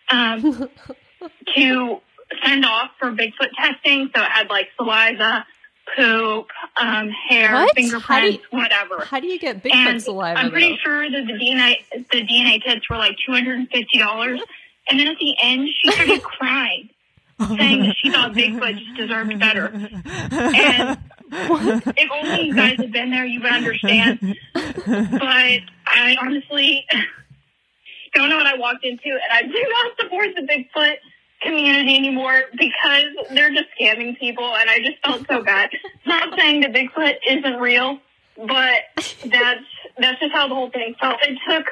um, 0.09 0.69
to 1.57 1.99
send 2.45 2.65
off 2.65 2.91
for 2.99 3.11
Bigfoot 3.11 3.51
testing. 3.57 4.11
So 4.15 4.23
it 4.23 4.29
had 4.31 4.49
like 4.49 4.69
saliva, 4.77 5.45
poop, 5.97 6.47
um, 6.77 7.11
hair, 7.29 7.53
What? 7.55 7.75
fingerprints, 7.75 8.45
How 8.53 8.59
whatever. 8.59 9.05
How 9.05 9.19
do 9.21 9.27
you 9.27 9.39
get 9.39 9.63
Bigfoot 9.65 9.75
And 9.75 10.03
saliva? 10.03 10.39
I'm 10.39 10.51
pretty 10.51 10.71
though? 10.71 10.77
sure 10.85 11.11
that 11.11 11.27
the 11.27 11.33
DNA 11.33 11.75
the 12.13 12.23
DNA 12.27 12.63
kits 12.63 12.89
were 12.89 12.97
like 12.97 13.17
two 13.27 13.33
hundred 13.33 13.59
and 13.59 13.69
fifty 13.69 13.99
dollars. 13.99 14.41
And 14.89 14.99
then 14.99 15.09
at 15.09 15.19
the 15.19 15.35
end, 15.43 15.69
she 15.83 15.91
started 15.93 16.23
crying, 16.39 16.91
saying 17.49 17.83
that 17.83 17.97
she 18.03 18.11
thought 18.11 18.33
Bigfoot 18.33 18.79
just 18.79 18.97
deserved 18.97 19.39
better. 19.39 19.67
And 19.67 20.99
if 21.33 22.11
only 22.11 22.47
you 22.47 22.55
guys 22.55 22.77
had 22.77 22.93
been 22.93 23.11
there, 23.11 23.25
you 23.25 23.41
would 23.41 23.53
understand. 23.53 24.37
But 24.55 25.61
I 25.87 26.17
honestly 26.21 26.87
don't 28.15 28.29
know 28.29 28.37
what 28.37 28.47
I 28.47 28.57
walked 28.57 28.85
into, 28.85 29.09
and 29.09 29.33
I 29.33 29.43
do 29.43 29.67
not 29.73 29.93
support 30.01 30.29
the 30.37 30.43
Bigfoot 30.43 30.97
community 31.43 31.97
anymore 31.97 32.43
because 32.53 33.05
they're 33.31 33.51
just 33.51 33.69
scamming 33.81 34.19
people, 34.19 34.45
and 34.45 34.69
I 34.69 34.79
just 34.79 34.99
felt 35.05 35.27
so 35.27 35.43
bad. 35.43 35.71
Not 36.07 36.39
saying 36.39 36.61
that 36.63 36.73
Bigfoot 36.73 37.15
isn't 37.29 37.61
real, 37.61 37.99
but 38.37 38.83
that's 39.25 39.65
that's 39.99 40.21
just 40.21 40.33
how 40.33 40.49
the 40.49 40.55
whole 40.55 40.71
thing 40.71 40.95
felt. 41.01 41.17
It 41.23 41.39
took 41.49 41.67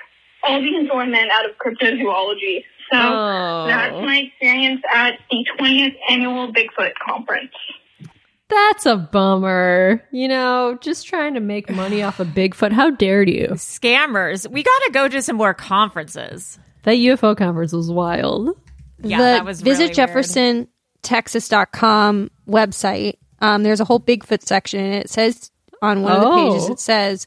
all 0.45 0.61
the 0.61 0.77
enjoyment 0.77 1.31
out 1.31 1.49
of 1.49 1.57
cryptozoology. 1.59 2.65
So 2.91 2.97
Oh. 2.99 3.65
that's 3.69 3.95
my 3.95 4.19
experience 4.19 4.81
at 4.93 5.19
the 5.31 5.45
20th 5.59 5.97
annual 6.11 6.53
Bigfoot 6.53 6.93
conference. 7.07 7.53
That's 8.49 8.87
a 8.87 8.97
bummer. 8.97 10.03
You 10.11 10.29
know, 10.29 10.79
just 10.81 11.07
trying 11.07 11.35
to 11.35 11.41
make 11.41 11.69
money 11.71 12.03
off 12.03 12.19
of 12.19 12.29
Bigfoot. 12.29 12.73
How 12.73 12.91
dare 12.91 13.23
you? 13.23 13.49
Scammers. 13.53 14.51
We 14.51 14.63
got 14.63 14.79
to 14.87 14.91
go 14.91 15.07
to 15.09 15.21
some 15.21 15.37
more 15.37 15.53
conferences. 15.53 16.59
That 16.85 16.93
UFO 16.97 17.37
conference 17.37 17.73
was 17.75 17.91
wild. 17.91 18.57
Yeah, 19.03 19.19
the 19.19 19.23
that 19.25 19.45
was 19.45 19.61
visit 19.61 19.81
really 19.81 19.85
weird. 19.89 19.95
Jefferson 19.97 20.69
Texas.com 21.03 22.31
website. 22.49 23.15
Um, 23.41 23.63
there's 23.63 23.81
a 23.81 23.85
whole 23.85 24.01
Bigfoot 24.01 24.43
section, 24.43 24.81
and 24.81 24.95
it 24.95 25.11
says 25.11 25.51
on 25.83 26.03
one 26.03 26.13
of 26.13 26.21
the 26.23 26.29
Oh. 26.29 26.51
pages, 26.53 26.69
it 26.71 26.81
says, 26.81 27.27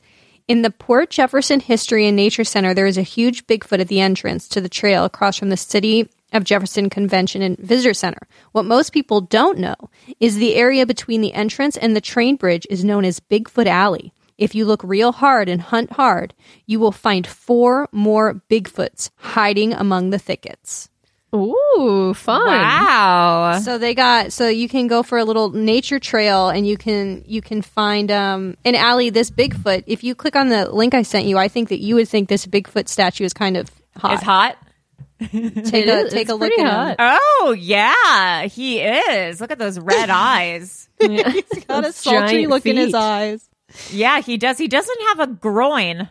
in 0.52 0.64
the 0.64 0.70
Port 0.70 1.12
Jefferson 1.12 1.62
History 1.62 2.06
and 2.06 2.18
Nature 2.18 2.44
Center, 2.44 2.74
there 2.74 2.86
is 2.86 2.98
a 2.98 3.04
huge 3.04 3.48
Bigfoot 3.48 3.80
at 3.80 3.88
the 3.88 4.02
entrance 4.02 4.50
to 4.50 4.60
the 4.60 4.68
trail 4.68 5.06
across 5.06 5.38
from 5.38 5.48
the 5.48 5.56
City 5.56 6.10
of 6.34 6.44
Jefferson 6.44 6.90
Convention 6.90 7.42
and 7.42 7.58
Visitor 7.58 7.94
Center. 7.94 8.28
What 8.52 8.66
most 8.66 8.92
people 8.92 9.22
don't 9.22 9.60
know 9.60 9.78
is 10.20 10.36
the 10.36 10.56
area 10.56 10.86
between 10.86 11.22
the 11.22 11.32
entrance 11.32 11.78
and 11.78 11.96
the 11.96 12.02
train 12.02 12.36
bridge 12.36 12.68
is 12.70 12.84
known 12.84 13.06
as 13.06 13.22
Bigfoot 13.22 13.66
Alley. 13.66 14.12
If 14.38 14.54
you 14.54 14.66
look 14.66 14.84
real 14.84 15.14
hard 15.14 15.48
and 15.48 15.62
hunt 15.62 15.94
hard, 15.94 16.34
you 16.66 16.82
will 16.82 16.92
find 16.92 17.26
four 17.26 17.88
more 17.94 18.42
Bigfoots 18.50 19.10
hiding 19.16 19.72
among 19.72 20.10
the 20.10 20.20
thickets. 20.20 20.90
Ooh, 21.34 22.14
fun. 22.14 22.46
Wow. 22.46 23.60
So 23.64 23.78
they 23.78 23.94
got 23.96 24.34
so 24.34 24.48
you 24.50 24.68
can 24.68 24.88
go 24.88 25.02
for 25.02 25.18
a 25.18 25.24
little 25.24 25.50
nature 25.52 26.00
trail 26.00 26.50
and 26.50 26.68
you 26.68 26.76
can 26.78 27.24
you 27.26 27.42
can 27.42 27.62
find 27.62 28.12
um 28.12 28.58
an 28.66 28.76
alley 28.76 29.10
this 29.10 29.32
Bigfoot. 29.32 29.84
If 29.88 30.04
you 30.04 30.14
click 30.14 30.36
on 30.36 30.50
the 30.50 30.70
link 30.70 30.94
I 30.94 31.04
sent 31.04 31.26
you, 31.26 31.38
I 31.38 31.48
think 31.48 31.70
that 31.70 31.80
you 31.80 31.96
would 31.96 32.10
think 32.10 32.28
this 32.28 32.46
Bigfoot 32.46 32.90
statue 32.90 33.24
is 33.24 33.34
kind 33.34 33.56
of 33.56 33.70
hot. 33.98 34.14
It's 34.14 34.24
hot. 34.24 34.58
Take 35.22 35.88
a 35.88 36.10
take 36.10 36.22
it's 36.24 36.30
a 36.32 36.34
look 36.34 36.50
pretty 36.50 36.62
at 36.64 36.68
him. 36.68 36.96
hot. 36.98 37.20
Oh, 37.42 37.56
yeah. 37.58 38.46
He 38.48 38.80
is. 38.80 39.40
Look 39.40 39.52
at 39.52 39.60
those 39.60 39.80
red 39.80 40.10
eyes. 40.12 40.90
He's 41.00 41.66
Got 41.68 41.86
a 41.86 41.94
sultry 41.94 42.48
look 42.48 42.66
in 42.66 42.76
his 42.76 42.96
eyes. 42.96 43.48
Yeah, 43.92 44.20
he 44.22 44.38
does. 44.38 44.58
He 44.58 44.68
doesn't 44.68 45.02
have 45.10 45.20
a 45.20 45.28
groin. 45.28 46.10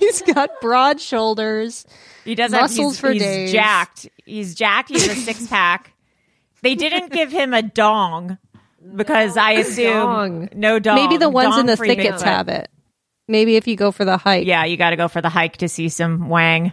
He's 0.00 0.22
got 0.22 0.48
broad 0.60 1.00
shoulders. 1.00 1.84
He 2.24 2.34
does 2.34 2.52
have 2.52 2.62
Muscles 2.62 2.94
he's, 2.94 3.00
for 3.00 3.10
he's 3.10 3.22
days. 3.22 3.52
jacked. 3.52 4.08
He's 4.24 4.54
jacked. 4.54 4.90
He's 4.90 5.06
a 5.08 5.14
six 5.14 5.46
pack. 5.48 5.92
They 6.62 6.74
didn't 6.74 7.12
give 7.12 7.32
him 7.32 7.52
a 7.52 7.62
dong 7.62 8.38
because 8.96 9.36
I 9.36 9.52
assume 9.52 9.92
dong. 9.92 10.48
no 10.54 10.78
dong. 10.78 10.94
Maybe 10.94 11.16
the 11.16 11.28
ones 11.28 11.56
in 11.58 11.66
the 11.66 11.76
thickets 11.76 12.22
Bigfoot. 12.22 12.26
have 12.26 12.48
it. 12.48 12.68
Maybe 13.28 13.56
if 13.56 13.66
you 13.66 13.76
go 13.76 13.90
for 13.92 14.04
the 14.04 14.16
hike. 14.16 14.46
Yeah, 14.46 14.64
you 14.64 14.76
got 14.76 14.90
to 14.90 14.96
go 14.96 15.08
for 15.08 15.20
the 15.20 15.28
hike 15.28 15.58
to 15.58 15.68
see 15.68 15.88
some 15.88 16.28
wang. 16.28 16.72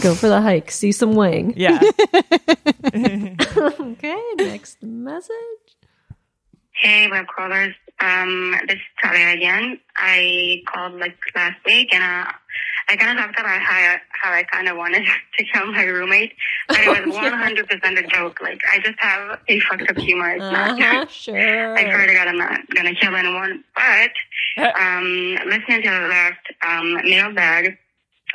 Go 0.00 0.14
for 0.14 0.28
the 0.28 0.40
hike. 0.40 0.70
See 0.70 0.92
some 0.92 1.14
wang. 1.14 1.54
Yeah. 1.56 1.80
Okay, 3.80 4.22
next 4.36 4.82
message. 4.82 5.34
Hey, 6.72 7.08
web 7.10 7.26
crawlers. 7.26 7.74
Um, 8.00 8.56
this 8.66 8.76
is 8.76 8.82
Talia 9.02 9.34
again. 9.34 9.78
I 9.96 10.62
called 10.66 10.94
like 10.94 11.18
last 11.34 11.58
week 11.66 11.92
and 11.94 12.02
uh, 12.02 12.32
I 12.90 12.96
kind 12.96 13.16
of 13.16 13.24
talked 13.24 13.38
about 13.38 13.60
how 13.60 13.72
I, 13.72 14.00
how 14.10 14.32
I 14.32 14.42
kind 14.42 14.68
of 14.68 14.76
wanted 14.76 15.04
to 15.38 15.44
kill 15.44 15.66
my 15.70 15.84
roommate, 15.84 16.32
but 16.68 16.80
it 16.80 17.06
was 17.06 17.14
100% 17.14 17.98
a 17.98 18.06
joke. 18.08 18.40
Like 18.42 18.60
I 18.72 18.78
just 18.80 18.98
have 18.98 19.38
a 19.46 19.60
fucked 19.60 19.88
up 19.88 19.96
humor. 19.96 20.30
It's. 20.30 20.42
Uh-huh, 20.42 21.06
sure. 21.08 21.76
I 21.78 21.84
swear 21.84 22.06
to 22.06 22.14
God, 22.14 22.28
I'm 22.28 22.38
not 22.38 22.68
gonna 22.74 22.94
kill 22.94 23.14
anyone. 23.14 23.62
But 23.76 24.10
um, 24.80 25.36
listening 25.46 25.82
to 25.82 25.90
the 25.90 26.08
last 26.08 26.40
um, 26.66 26.94
mailbag, 27.08 27.78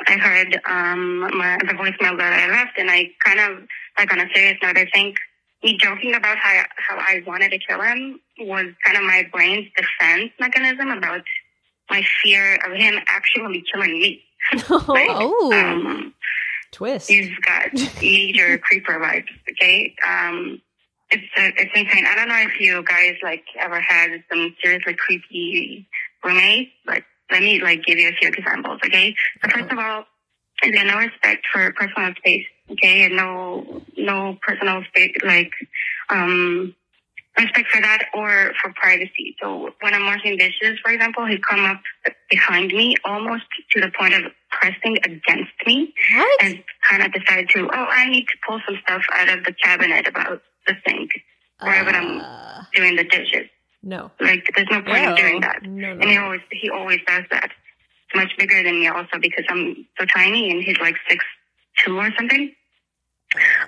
I 0.06 0.12
heard 0.12 0.60
um, 0.68 1.20
my, 1.36 1.58
the 1.58 1.74
voicemail 1.74 2.16
that 2.18 2.32
I 2.32 2.50
left, 2.50 2.78
and 2.78 2.90
I 2.90 3.10
kind 3.24 3.40
of 3.40 3.68
like 3.98 4.12
on 4.12 4.20
a 4.20 4.26
serious 4.34 4.58
note. 4.62 4.78
I 4.78 4.86
think 4.92 5.16
me 5.62 5.76
joking 5.78 6.14
about 6.14 6.38
how 6.38 6.62
how 6.76 6.96
I 6.96 7.22
wanted 7.26 7.50
to 7.50 7.58
kill 7.58 7.80
him 7.82 8.20
was 8.38 8.66
kind 8.84 8.96
of 8.96 9.02
my 9.02 9.28
brain's 9.32 9.68
defense 9.76 10.32
mechanism 10.40 10.88
about 10.90 11.22
my 11.90 12.02
fear 12.22 12.56
of 12.66 12.72
him 12.72 12.98
actually 13.08 13.62
killing 13.72 14.00
me. 14.00 14.22
Like, 14.52 14.62
Oh. 15.10 15.52
um, 15.54 16.14
Twist. 16.72 17.10
You've 17.10 17.40
got 17.46 17.72
major 18.02 18.58
creeper 18.62 18.94
vibes. 18.98 19.28
Okay, 19.50 19.94
um, 20.06 20.60
it's 21.10 21.22
uh, 21.38 21.50
it's 21.56 21.70
insane. 21.74 22.04
I 22.06 22.14
don't 22.16 22.28
know 22.28 22.40
if 22.40 22.60
you 22.60 22.82
guys 22.82 23.14
like 23.22 23.44
ever 23.58 23.80
had 23.80 24.22
some 24.30 24.54
seriously 24.62 24.94
creepy 24.94 25.88
roommates, 26.24 26.72
but 26.84 27.02
let 27.30 27.42
me 27.42 27.60
like 27.62 27.82
give 27.84 27.98
you 27.98 28.08
a 28.08 28.12
few 28.12 28.28
examples. 28.28 28.80
Okay, 28.84 29.14
so 29.42 29.50
first 29.50 29.72
of 29.72 29.78
all, 29.78 30.04
is 30.62 30.72
there 30.72 30.84
no 30.84 30.98
respect 30.98 31.46
for 31.52 31.72
personal 31.72 32.12
space? 32.18 32.44
Okay, 32.72 33.04
and 33.04 33.16
no 33.16 33.82
no 33.96 34.36
personal 34.46 34.82
space 34.88 35.14
like 35.24 35.52
um 36.10 36.74
respect 37.38 37.68
for 37.70 37.80
that 37.80 38.06
or 38.14 38.52
for 38.62 38.72
privacy. 38.74 39.36
So 39.42 39.70
when 39.80 39.94
I'm 39.94 40.06
washing 40.06 40.36
dishes, 40.38 40.78
for 40.84 40.90
example, 40.92 41.26
he 41.26 41.38
come 41.38 41.64
up 41.64 41.80
behind 42.30 42.68
me 42.72 42.96
almost 43.04 43.44
to 43.72 43.80
the 43.80 43.90
point 43.98 44.14
of 44.14 44.22
pressing 44.50 44.96
against 45.04 45.52
me 45.66 45.92
What? 46.14 46.42
and 46.42 46.62
kind 46.88 47.02
of 47.02 47.12
decided 47.12 47.48
to, 47.50 47.68
oh, 47.72 47.86
I 47.90 48.08
need 48.08 48.24
to 48.26 48.36
pull 48.48 48.60
some 48.66 48.78
stuff 48.82 49.02
out 49.12 49.28
of 49.28 49.44
the 49.44 49.52
cabinet 49.52 50.08
about 50.08 50.42
the 50.66 50.74
sink 50.86 51.10
wherever 51.60 51.90
I'm 51.90 52.20
Uh, 52.20 52.62
doing 52.74 52.96
the 52.96 53.04
dishes. 53.04 53.48
no. 53.82 54.10
Like, 54.20 54.44
there's 54.54 54.68
no 54.70 54.82
point 54.82 55.04
in 55.04 55.14
doing 55.14 55.40
that. 55.42 55.62
No, 55.62 55.94
no. 55.94 56.00
And 56.00 56.10
he 56.10 56.16
always 56.16 56.40
he 56.50 56.70
always 56.70 57.00
does 57.06 57.24
that. 57.30 57.50
It's 58.08 58.14
much 58.14 58.32
bigger 58.38 58.62
than 58.62 58.80
me 58.80 58.88
also 58.88 59.18
because 59.20 59.44
I'm 59.48 59.86
so 59.98 60.06
tiny 60.14 60.50
and 60.50 60.62
he's 60.62 60.78
like 60.78 60.96
six 61.08 61.24
two 61.84 61.98
or 61.98 62.10
something. 62.16 62.52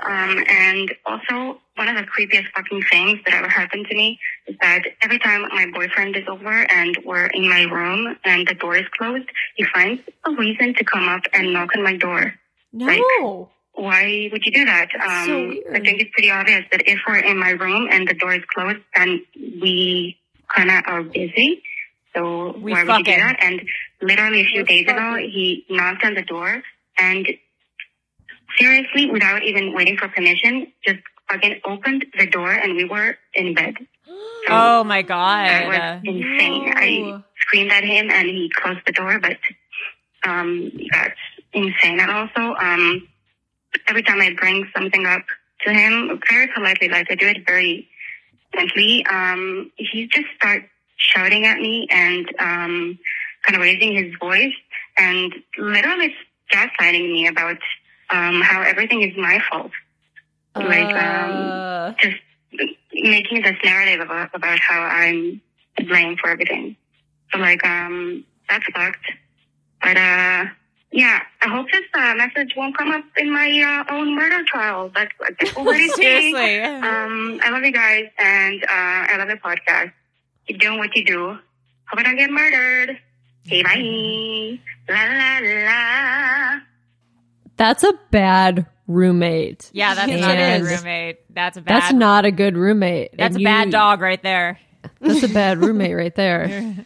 Um, 0.03 0.43
and 0.49 0.95
also 1.05 1.59
one 1.77 1.89
of 1.89 1.97
the 1.97 2.03
creepiest 2.05 2.47
fucking 2.55 2.83
things 2.91 3.21
that 3.25 3.35
ever 3.35 3.49
happened 3.49 3.87
to 3.91 3.95
me 3.95 4.19
is 4.47 4.57
that 4.63 4.83
every 5.03 5.19
time 5.19 5.43
my 5.43 5.67
boyfriend 5.73 6.17
is 6.17 6.25
over 6.29 6.49
and 6.71 6.97
we're 7.05 7.27
in 7.27 7.49
my 7.49 7.63
room 7.65 8.17
and 8.25 8.47
the 8.47 8.55
door 8.55 8.77
is 8.77 8.87
closed, 8.97 9.29
he 9.57 9.65
finds 9.75 10.01
a 10.25 10.31
reason 10.33 10.75
to 10.75 10.85
come 10.85 11.09
up 11.09 11.23
and 11.35 11.53
knock 11.53 11.71
on 11.77 11.83
my 11.83 11.97
door. 11.97 12.35
No. 12.73 13.51
Why 13.75 14.29
would 14.33 14.43
you 14.45 14.53
do 14.53 14.65
that? 14.65 14.89
Um, 14.95 15.27
so. 15.27 15.73
I 15.75 15.81
think 15.81 16.01
it's 16.01 16.11
pretty 16.13 16.31
obvious 16.31 16.65
that 16.73 16.83
if 16.87 16.99
we're 17.07 17.19
in 17.19 17.39
my 17.39 17.51
room 17.51 17.89
and 17.91 18.09
the 18.09 18.15
door 18.15 18.35
is 18.35 18.43
closed, 18.53 18.79
then 18.97 19.23
we 19.37 20.17
kind 20.55 20.71
of 20.71 20.83
are 20.87 21.03
busy. 21.03 21.63
So 22.15 22.57
We 22.59 22.73
why 22.73 22.85
would 22.85 22.99
you 22.99 23.05
do 23.05 23.11
fucking- 23.13 23.21
that? 23.21 23.37
And 23.43 23.63
literally 24.01 24.41
a 24.41 24.45
few 24.47 24.61
We're 24.63 24.67
days 24.67 24.89
ago, 24.89 25.17
he 25.17 25.65
knocked 25.69 26.05
on 26.05 26.15
the 26.15 26.23
door 26.23 26.63
and 26.99 27.29
seriously, 28.59 29.11
without 29.11 29.43
even 29.45 29.73
waiting 29.75 29.97
for 29.97 30.09
permission, 30.09 30.73
just 30.85 31.01
fucking 31.31 31.61
opened 31.65 32.07
the 32.19 32.27
door 32.27 32.51
and 32.51 32.75
we 32.77 32.85
were 32.85 33.17
in 33.35 33.55
bed. 33.55 33.75
So 34.07 34.13
Oh 34.51 34.85
my 34.85 35.03
god, 35.03 35.49
that 35.49 35.69
was 35.69 36.01
insane. 36.05 36.73
I 36.75 37.23
screamed 37.41 37.71
at 37.71 37.85
him 37.85 38.11
and 38.11 38.29
he 38.29 38.51
closed 38.55 38.81
the 38.87 38.93
door, 38.93 39.19
but 39.21 39.37
um, 40.25 40.73
that's 40.91 41.19
insane. 41.53 42.01
And 42.01 42.11
also, 42.11 42.55
um, 42.55 43.09
every 43.89 44.03
time 44.03 44.21
I 44.21 44.35
bring 44.35 44.69
something 44.75 45.07
up 45.07 45.25
to 45.67 45.73
him, 45.73 46.21
very 46.31 46.49
politely, 46.49 46.89
like 46.89 47.11
I 47.11 47.15
do 47.15 47.27
it 47.27 47.47
very 47.47 47.89
gently, 48.55 49.05
um, 49.07 49.71
he 49.77 50.07
just 50.07 50.27
starts 50.37 50.67
shouting 50.97 51.47
at 51.47 51.59
me 51.59 51.87
and 51.91 52.27
um, 52.39 52.99
kind 53.43 53.55
of 53.57 53.61
raising 53.61 53.95
his 53.95 54.15
voice 54.19 54.55
and 54.97 55.33
literally 55.57 56.15
gaslighting 56.53 57.13
me 57.13 57.27
about 57.27 57.59
um, 58.11 58.41
how 58.43 58.63
everything 58.63 59.03
is 59.03 59.17
my 59.17 59.41
fault. 59.51 59.71
Like, 60.57 60.95
um, 60.95 61.31
Uh, 61.31 61.93
just 62.01 62.17
making 62.93 63.43
this 63.43 63.57
narrative 63.65 64.01
about, 64.01 64.31
about 64.35 64.59
how 64.59 64.81
I'm 64.81 65.41
to 65.77 65.85
blame 65.85 66.17
for 66.17 66.31
everything. 66.31 66.77
So 67.33 67.39
like, 67.39 67.65
um, 67.65 68.25
that's 68.49 68.65
fucked. 68.75 69.07
But, 69.83 69.97
uh, 69.97 70.47
yeah, 70.91 71.21
I 71.43 71.49
hope 71.49 71.67
this 71.71 71.85
uh, 71.95 72.15
message 72.15 72.55
won't 72.57 72.77
come 72.77 72.91
up 72.91 73.05
in 73.19 73.31
my 73.31 73.85
uh, 73.89 73.93
own 73.95 74.17
murder 74.17 74.43
trial. 74.45 74.91
That's 74.95 75.13
what. 75.19 75.35
Seriously. 75.95 76.61
Um, 76.65 77.41
I 77.45 77.51
love 77.51 77.63
you 77.63 77.73
guys 77.73 78.07
and 78.19 78.65
uh, 78.65 78.67
I 79.13 79.17
love 79.19 79.29
the 79.29 79.37
podcast. 79.37 79.93
Keep 80.49 80.61
doing 80.61 80.79
what 80.79 80.97
you 80.97 81.05
do. 81.05 81.39
Hope 81.89 82.01
I 82.01 82.03
don't 82.03 82.17
get 82.17 82.31
murdered. 82.31 82.99
Okay, 83.47 83.63
bye. 83.63 84.59
La 84.89 85.05
la 85.05 85.39
la. 85.43 86.61
That's 87.59 87.83
a 87.85 87.93
bad 88.11 88.67
roommate. 88.87 89.71
yeah, 89.75 89.95
that's 89.95 90.09
Yes, 90.09 90.21
not 90.21 90.31
a 90.31 90.59
good 90.59 90.67
roommate. 90.71 91.35
That's 91.35 91.57
a 91.59 91.61
bad. 91.61 91.83
That's 91.83 91.93
not 91.93 92.25
a 92.25 92.31
good 92.31 92.57
roommate. 92.57 93.11
That's 93.19 93.37
And 93.37 93.43
a 93.43 93.45
bad 93.45 93.67
you- 93.67 93.73
dog 93.73 94.01
right 94.01 94.23
there. 94.23 94.59
That's 95.01 95.23
a 95.25 95.29
bad 95.29 95.59
roommate 95.59 95.97
right 95.97 96.15
there. 96.15 96.75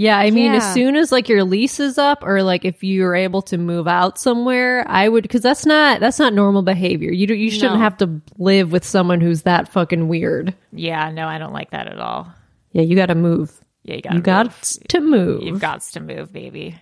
Yeah, 0.00 0.16
I 0.16 0.30
mean, 0.30 0.52
Yeah. 0.52 0.58
as 0.58 0.74
soon 0.74 0.94
as 0.94 1.10
like 1.10 1.28
your 1.28 1.42
lease 1.42 1.80
is 1.80 1.98
up, 1.98 2.22
or 2.22 2.44
like 2.44 2.64
if 2.64 2.84
you're 2.84 3.16
able 3.16 3.42
to 3.42 3.58
move 3.58 3.88
out 3.88 4.16
somewhere, 4.16 4.84
I 4.88 5.08
would 5.08 5.22
because 5.22 5.42
that's 5.42 5.66
not 5.66 5.98
that's 5.98 6.20
not 6.20 6.32
normal 6.32 6.62
behavior. 6.62 7.10
You 7.10 7.26
do, 7.26 7.34
you 7.34 7.50
shouldn't 7.50 7.74
No. 7.74 7.80
have 7.80 7.96
to 7.96 8.20
live 8.36 8.70
with 8.70 8.84
someone 8.84 9.20
who's 9.20 9.42
that 9.42 9.66
fucking 9.72 10.06
weird. 10.06 10.54
Yeah, 10.72 11.10
no, 11.10 11.26
I 11.26 11.38
don't 11.38 11.52
like 11.52 11.72
that 11.72 11.88
at 11.88 11.98
all. 11.98 12.32
Yeah, 12.70 12.82
you 12.82 12.94
got 12.94 13.06
to 13.06 13.16
move. 13.16 13.50
Yeah, 13.82 13.96
you 13.96 14.02
got 14.02 14.14
You 14.14 14.20
got 14.20 14.52
to 14.90 15.00
move. 15.00 15.42
You've 15.42 15.60
got 15.60 15.80
to 15.80 15.98
move, 16.00 16.32
baby. 16.32 16.76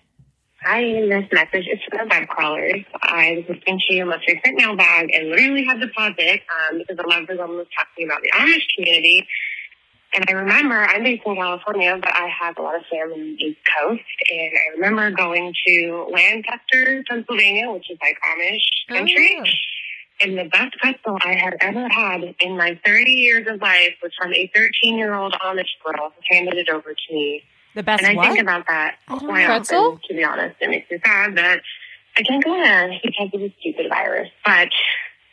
Hi, 0.69 0.83
this 0.83 1.31
message 1.31 1.69
is 1.73 1.79
for 1.89 2.05
web 2.11 2.27
crawlers. 2.27 2.83
I 3.01 3.37
was 3.37 3.45
listening 3.57 3.81
to 3.87 3.95
your 3.95 4.07
most 4.07 4.27
recent 4.27 4.57
mailbag 4.57 5.15
and 5.15 5.31
literally 5.31 5.65
had 5.65 5.81
to 5.81 5.87
pause 5.87 6.15
it 6.19 6.43
um, 6.51 6.79
because 6.79 6.97
I 6.99 7.07
love 7.07 7.29
the 7.29 7.37
woman 7.37 7.59
was 7.59 7.69
talking 7.79 8.05
about 8.05 8.21
the 8.21 8.33
Amish 8.33 8.67
community. 8.75 9.29
And 10.13 10.25
I 10.29 10.33
remember 10.33 10.75
I'm 10.75 11.05
based 11.05 11.23
in 11.25 11.37
California, 11.37 11.97
but 12.03 12.13
I 12.13 12.29
have 12.41 12.59
a 12.59 12.63
lot 12.63 12.75
of 12.75 12.83
family 12.91 13.15
on 13.15 13.37
the 13.39 13.45
East 13.45 13.61
Coast. 13.79 14.03
And 14.29 14.51
I 14.59 14.75
remember 14.75 15.09
going 15.13 15.55
to 15.69 16.07
Lancaster, 16.13 17.05
Pennsylvania, 17.09 17.71
which 17.71 17.89
is 17.89 17.99
like 18.03 18.19
Amish 18.27 18.67
country. 18.89 19.41
And 20.21 20.37
the 20.37 20.51
best 20.51 20.75
pretzel 20.81 21.17
I 21.25 21.35
had 21.35 21.59
ever 21.61 21.89
had 21.89 22.35
in 22.41 22.57
my 22.57 22.77
30 22.85 23.13
years 23.13 23.47
of 23.49 23.61
life 23.61 23.95
was 24.03 24.11
from 24.19 24.35
a 24.35 24.51
13 24.53 24.99
year 24.99 25.15
old 25.15 25.33
Amish 25.35 25.79
girl 25.85 26.11
who 26.11 26.23
handed 26.29 26.57
it 26.57 26.69
over 26.69 26.93
to 26.93 27.15
me. 27.15 27.45
The 27.77 27.83
best 27.85 28.03
And 28.03 28.11
I 28.13 28.15
what? 28.17 28.27
think 28.29 28.41
about 28.41 28.67
that 28.69 28.97
quite 29.07 29.47
Pretzel? 29.47 29.79
often, 29.93 30.01
to 30.09 30.15
be 30.15 30.25
honest. 30.25 30.57
It 30.61 30.71
makes 30.71 30.91
me 30.91 30.99
sad 31.05 31.37
that 31.37 31.61
I 32.19 32.23
can't 32.23 32.43
go 32.43 32.55
there 32.55 32.89
because 33.05 33.29
of 33.35 33.41
the 33.41 33.53
stupid 33.61 33.87
virus. 33.91 34.29
But 34.45 34.69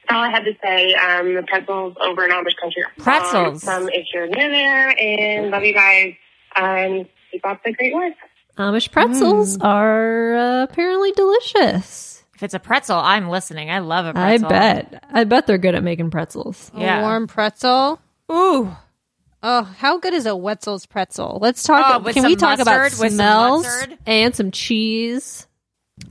that's 0.08 0.12
all 0.12 0.22
I 0.22 0.30
had 0.30 0.44
to 0.44 0.52
say. 0.62 0.94
Um, 0.94 1.34
the 1.34 1.44
pretzels 1.48 1.96
over 2.02 2.26
in 2.26 2.32
Amish 2.32 2.58
country. 2.62 2.84
are 2.84 2.92
Pretzels. 3.00 3.64
From 3.64 3.88
if 3.90 4.06
you're 4.14 4.28
near 4.28 4.50
there, 4.52 4.90
and 5.00 5.50
love 5.52 5.64
you 5.64 5.74
guys. 5.74 6.14
Um, 6.56 7.08
keep 7.32 7.46
up 7.48 7.64
the 7.64 7.72
great 7.74 7.94
work. 7.94 8.14
Amish 8.58 8.92
pretzels 8.92 9.58
are 9.62 10.36
uh, 10.36 10.64
apparently 10.64 11.12
delicious. 11.14 12.24
if 12.36 12.44
it's 12.44 12.54
a 12.54 12.60
pretzel, 12.60 12.98
I'm 12.98 13.30
listening. 13.30 13.72
I 13.72 13.80
love 13.80 14.06
a 14.06 14.10
I 14.20 14.38
pretzel. 14.38 14.50
bet. 14.50 15.04
I 15.12 15.24
bet 15.24 15.48
they're 15.48 15.58
good 15.58 15.76
at 15.76 15.84
making 15.84 16.12
pretzels. 16.12 16.72
Yeah. 16.76 17.00
A 17.00 17.02
warm 17.04 17.26
pretzel. 17.28 18.00
Ooh. 18.32 18.76
Oh, 19.46 19.64
how 19.64 20.00
good 20.00 20.14
is 20.14 20.26
a 20.26 20.36
Wetzel's 20.36 20.86
pretzel? 20.86 21.38
Let's 21.42 21.64
talk. 21.64 22.02
Oh, 22.06 22.14
can 22.14 22.24
we 22.26 22.36
talk 22.38 22.60
about 22.60 22.80
mustard, 22.80 23.00
with 23.00 23.10
some 23.12 23.18
smells? 23.18 23.64
mustard. 23.64 23.98
And 24.06 24.34
some 24.36 24.52
cheese. 24.52 25.48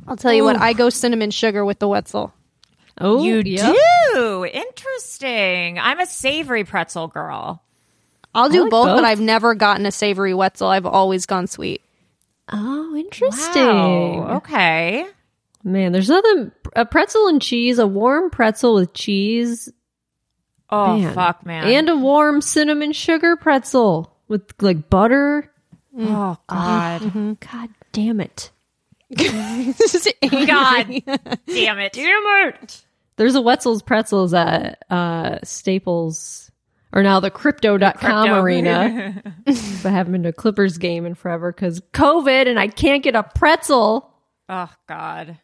I'll 0.07 0.17
tell 0.19 0.33
you 0.35 0.45
what. 0.45 0.57
I 0.57 0.75
go 0.75 0.91
cinnamon 0.91 1.31
sugar 1.31 1.65
with 1.65 1.79
the 1.79 1.89
Wetzel. 1.89 2.33
Oh, 3.01 3.25
You 3.25 3.37
yep. 3.45 3.75
do. 4.15 4.45
Interesting. 4.45 5.79
I'm 5.79 5.99
a 5.99 6.05
savory 6.07 6.65
pretzel 6.65 7.09
girl. 7.09 7.63
I'll 8.35 8.51
do 8.51 8.63
like 8.63 8.71
both, 8.71 8.87
both. 8.89 8.97
but 8.99 9.05
I've 9.05 9.21
never 9.21 9.55
gotten 9.55 9.87
a 9.87 9.91
savory 9.93 10.35
Wetzel. 10.35 10.69
I've 10.69 10.87
always 10.87 11.25
gone 11.27 11.47
sweet. 11.47 11.81
Oh, 12.53 12.95
interesting. 12.97 13.63
Wow. 14.21 14.37
Okay. 14.37 15.07
Man, 15.65 15.93
there's 15.93 16.09
nothing. 16.11 16.53
A 16.77 16.85
pretzel 16.85 17.29
and 17.29 17.41
cheese, 17.41 17.79
a 17.79 17.87
warm 17.87 18.29
pretzel 18.31 18.75
with 18.75 18.93
cheese, 18.93 19.71
Oh 20.73 20.97
Man. 20.97 21.15
fuck, 21.15 21.45
man. 21.45 21.65
and 21.69 21.89
a 21.91 21.97
warm 21.97 22.41
cinnamon 22.41 22.93
sugar 22.93 23.37
pretzel 23.37 24.17
with 24.27 24.43
like 24.63 24.89
butter. 24.89 25.51
Mm. 25.97 26.07
oh 26.09 26.39
ah, 26.49 26.99
god. 26.99 27.03
Mm-hmm. 27.03 27.33
God 27.53 27.69
damn 27.93 28.21
it. 28.21 28.51
this 29.11 29.95
is 30.07 30.09
God 30.23 30.87
damn 31.47 31.79
it. 31.79 31.93
Damn 31.93 32.25
it. 32.59 32.83
There's 33.17 33.35
a 33.35 33.43
Wetzel's 33.43 33.83
Pretzels 33.83 34.33
at 34.33 34.83
uh, 34.89 35.39
Staples, 35.45 36.51
or 36.95 37.03
now 37.03 37.21
the 37.21 37.31
Crypto.com 37.31 37.93
Crypto. 37.99 38.41
arena. 38.41 39.23
I 39.47 39.53
haven't 39.91 40.13
been 40.13 40.23
to 40.23 40.31
a 40.31 40.33
Clippers 40.33 40.79
game 40.79 41.05
in 41.05 41.15
forever 41.15 41.53
because 41.53 41.81
COVID 41.93 42.49
and 42.49 42.59
I 42.59 42.69
can't 42.69 43.03
get 43.03 43.15
a 43.15 43.23
pretzel. 43.23 44.11
oh 44.49 44.71
god. 44.89 45.39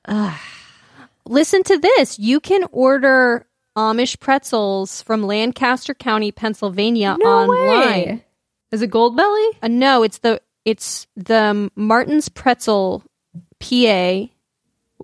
Listen 1.27 1.63
to 1.65 1.77
this. 1.77 2.19
You 2.19 2.41
can 2.41 2.65
order 2.73 3.47
Amish 3.79 4.19
pretzels 4.19 5.03
from 5.03 5.23
Lancaster 5.23 5.95
County, 5.95 6.33
Pennsylvania 6.33 7.17
No 7.19 7.27
online. 7.29 7.69
way. 7.89 8.25
Is 8.73 8.83
it 8.83 8.91
Goldbelly? 8.91 9.51
Uh, 9.63 9.69
no, 9.69 10.03
it's 10.03 10.19
the 10.19 10.41
it's 10.65 11.07
the 11.17 11.71
Martin's 11.77 12.29
Pretzel 12.29 13.05
PA. 13.61 14.25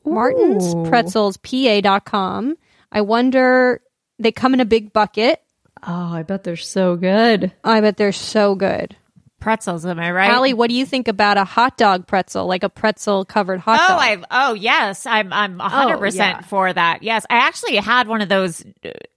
Martin's. 0.05 0.75
Pretzels 0.89 1.37
PA.com. 1.37 2.57
I 2.91 3.01
wonder 3.01 3.81
they 4.19 4.33
come 4.33 4.55
in 4.55 4.61
a 4.61 4.65
big 4.65 4.93
bucket. 4.93 5.41
Oh, 5.87 6.13
I 6.13 6.23
bet 6.25 6.43
they're 6.45 6.57
so 6.57 6.97
good. 6.97 7.53
I 7.63 7.81
bet 7.81 7.97
they're 7.97 8.11
so 8.13 8.55
good. 8.55 8.97
Pretzels, 9.45 9.85
am 9.85 9.99
I 10.01 10.11
right? 10.11 10.31
Allie, 10.31 10.55
what 10.55 10.71
do 10.71 10.75
you 10.75 10.87
think 10.87 11.07
about 11.07 11.37
a 11.37 11.45
hot 11.45 11.77
dog 11.77 12.07
pretzel, 12.07 12.47
like 12.47 12.63
a 12.63 12.71
pretzel 12.71 13.27
covered 13.27 13.61
hot 13.61 13.79
Oh, 13.83 13.89
dog? 13.93 14.01
I 14.31 14.49
oh 14.51 14.55
yes, 14.55 15.05
I'm 15.05 15.33
I'm 15.35 15.59
hundred 15.59 15.97
yeah. 15.97 15.99
percent 15.99 16.45
for 16.47 16.73
that. 16.73 17.03
Yes, 17.03 17.27
I 17.29 17.37
actually 17.47 17.77
had 17.77 18.09
one 18.09 18.23
of 18.23 18.31
those 18.31 18.65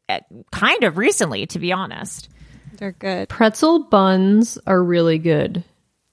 uh, 0.10 0.20
kind 0.52 0.84
of 0.84 0.98
recently, 0.98 1.46
to 1.48 1.60
be 1.60 1.72
honest. 1.72 2.28
They're 2.74 2.92
good. 2.92 3.30
Pretzel 3.30 3.86
buns 3.86 4.60
are 4.68 4.84
really 4.84 5.18
good. 5.18 5.63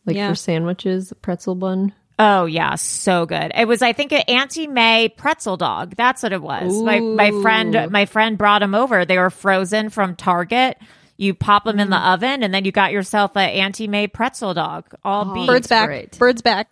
Like 0.07 0.15
Yeah. 0.17 0.29
for 0.29 0.37
sandwiches, 0.37 1.11
a 1.11 1.17
pretzel 1.17 1.57
bun. 1.57 1.93
Oh 2.17 2.47
yeah, 2.47 2.77
so 2.77 3.27
good. 3.27 3.51
It 3.53 3.67
was 3.67 3.83
I 3.83 3.93
think 3.95 4.13
an 4.13 4.23
Auntie 4.29 4.69
May 4.69 5.09
pretzel 5.09 5.57
dog. 5.57 5.97
That's 5.97 6.23
what 6.23 6.33
it 6.33 6.41
was. 6.41 6.81
My 6.83 7.01
my 7.01 7.33
friend 7.43 7.91
my 7.91 8.07
friend 8.07 8.39
brought 8.39 8.61
them 8.61 8.77
over. 8.77 9.05
They 9.05 9.19
were 9.19 9.31
frozen 9.31 9.91
from 9.91 10.15
Target. 10.15 10.79
You 11.17 11.35
pop 11.35 11.65
them 11.65 11.79
in 11.79 11.91
the 11.91 11.97
oven, 11.99 12.43
and 12.43 12.53
then 12.53 12.65
you 12.65 12.73
got 12.73 12.91
yourself 12.93 13.37
a 13.37 13.41
Auntie 13.41 13.87
May 13.89 14.07
pretzel 14.09 14.53
dog. 14.55 14.93
All 15.05 15.33
beef. 15.35 15.47
Birds 15.47 15.69
back. 15.69 15.87
great. 15.87 16.19
Birds 16.19 16.43
back. 16.43 16.69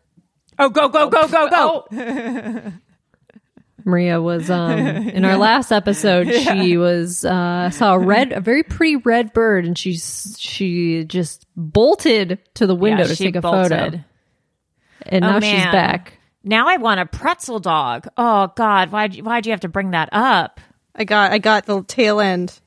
Oh, 0.59 0.69
go 0.69 0.89
go 0.89 1.09
go 1.09 1.29
go 1.29 1.49
go! 1.91 2.73
Maria 3.85 4.21
was 4.23 4.49
um 4.49 4.79
in 4.79 5.25
our 5.25 5.37
last 5.37 5.73
episode. 5.73 6.29
She 6.33 6.77
was 6.77 7.25
uh 7.25 7.71
saw 7.71 7.95
a 7.95 7.99
red, 7.99 8.33
a 8.33 8.41
very 8.41 8.63
pretty 8.63 8.97
red 8.97 9.33
bird, 9.33 9.65
and 9.65 9.77
she's 9.77 10.37
she 10.39 11.05
just 11.05 11.47
bolted 11.57 12.39
to 12.55 12.67
the 12.67 12.75
window 12.77 13.03
Yeah, 13.03 13.09
to 13.09 13.17
take 13.17 13.37
a 13.37 13.41
bolted. 13.41 13.71
photo. 13.71 14.01
And 15.07 15.25
Oh, 15.25 15.31
now 15.31 15.41
she's 15.41 15.65
back. 15.65 16.19
Now 16.45 16.69
I 16.69 16.77
want 16.77 17.01
a 17.01 17.07
pretzel 17.07 17.59
dog. 17.61 18.07
Oh 18.17 18.53
God, 18.57 18.93
why 18.93 19.09
why'd 19.09 19.47
you 19.47 19.53
have 19.53 19.61
to 19.61 19.69
bring 19.69 19.91
that 19.93 20.09
up? 20.13 20.61
I 20.95 21.05
got 21.05 21.33
I 21.33 21.39
got 21.39 21.67
the 21.67 21.83
tail 21.83 22.21
end. 22.21 22.61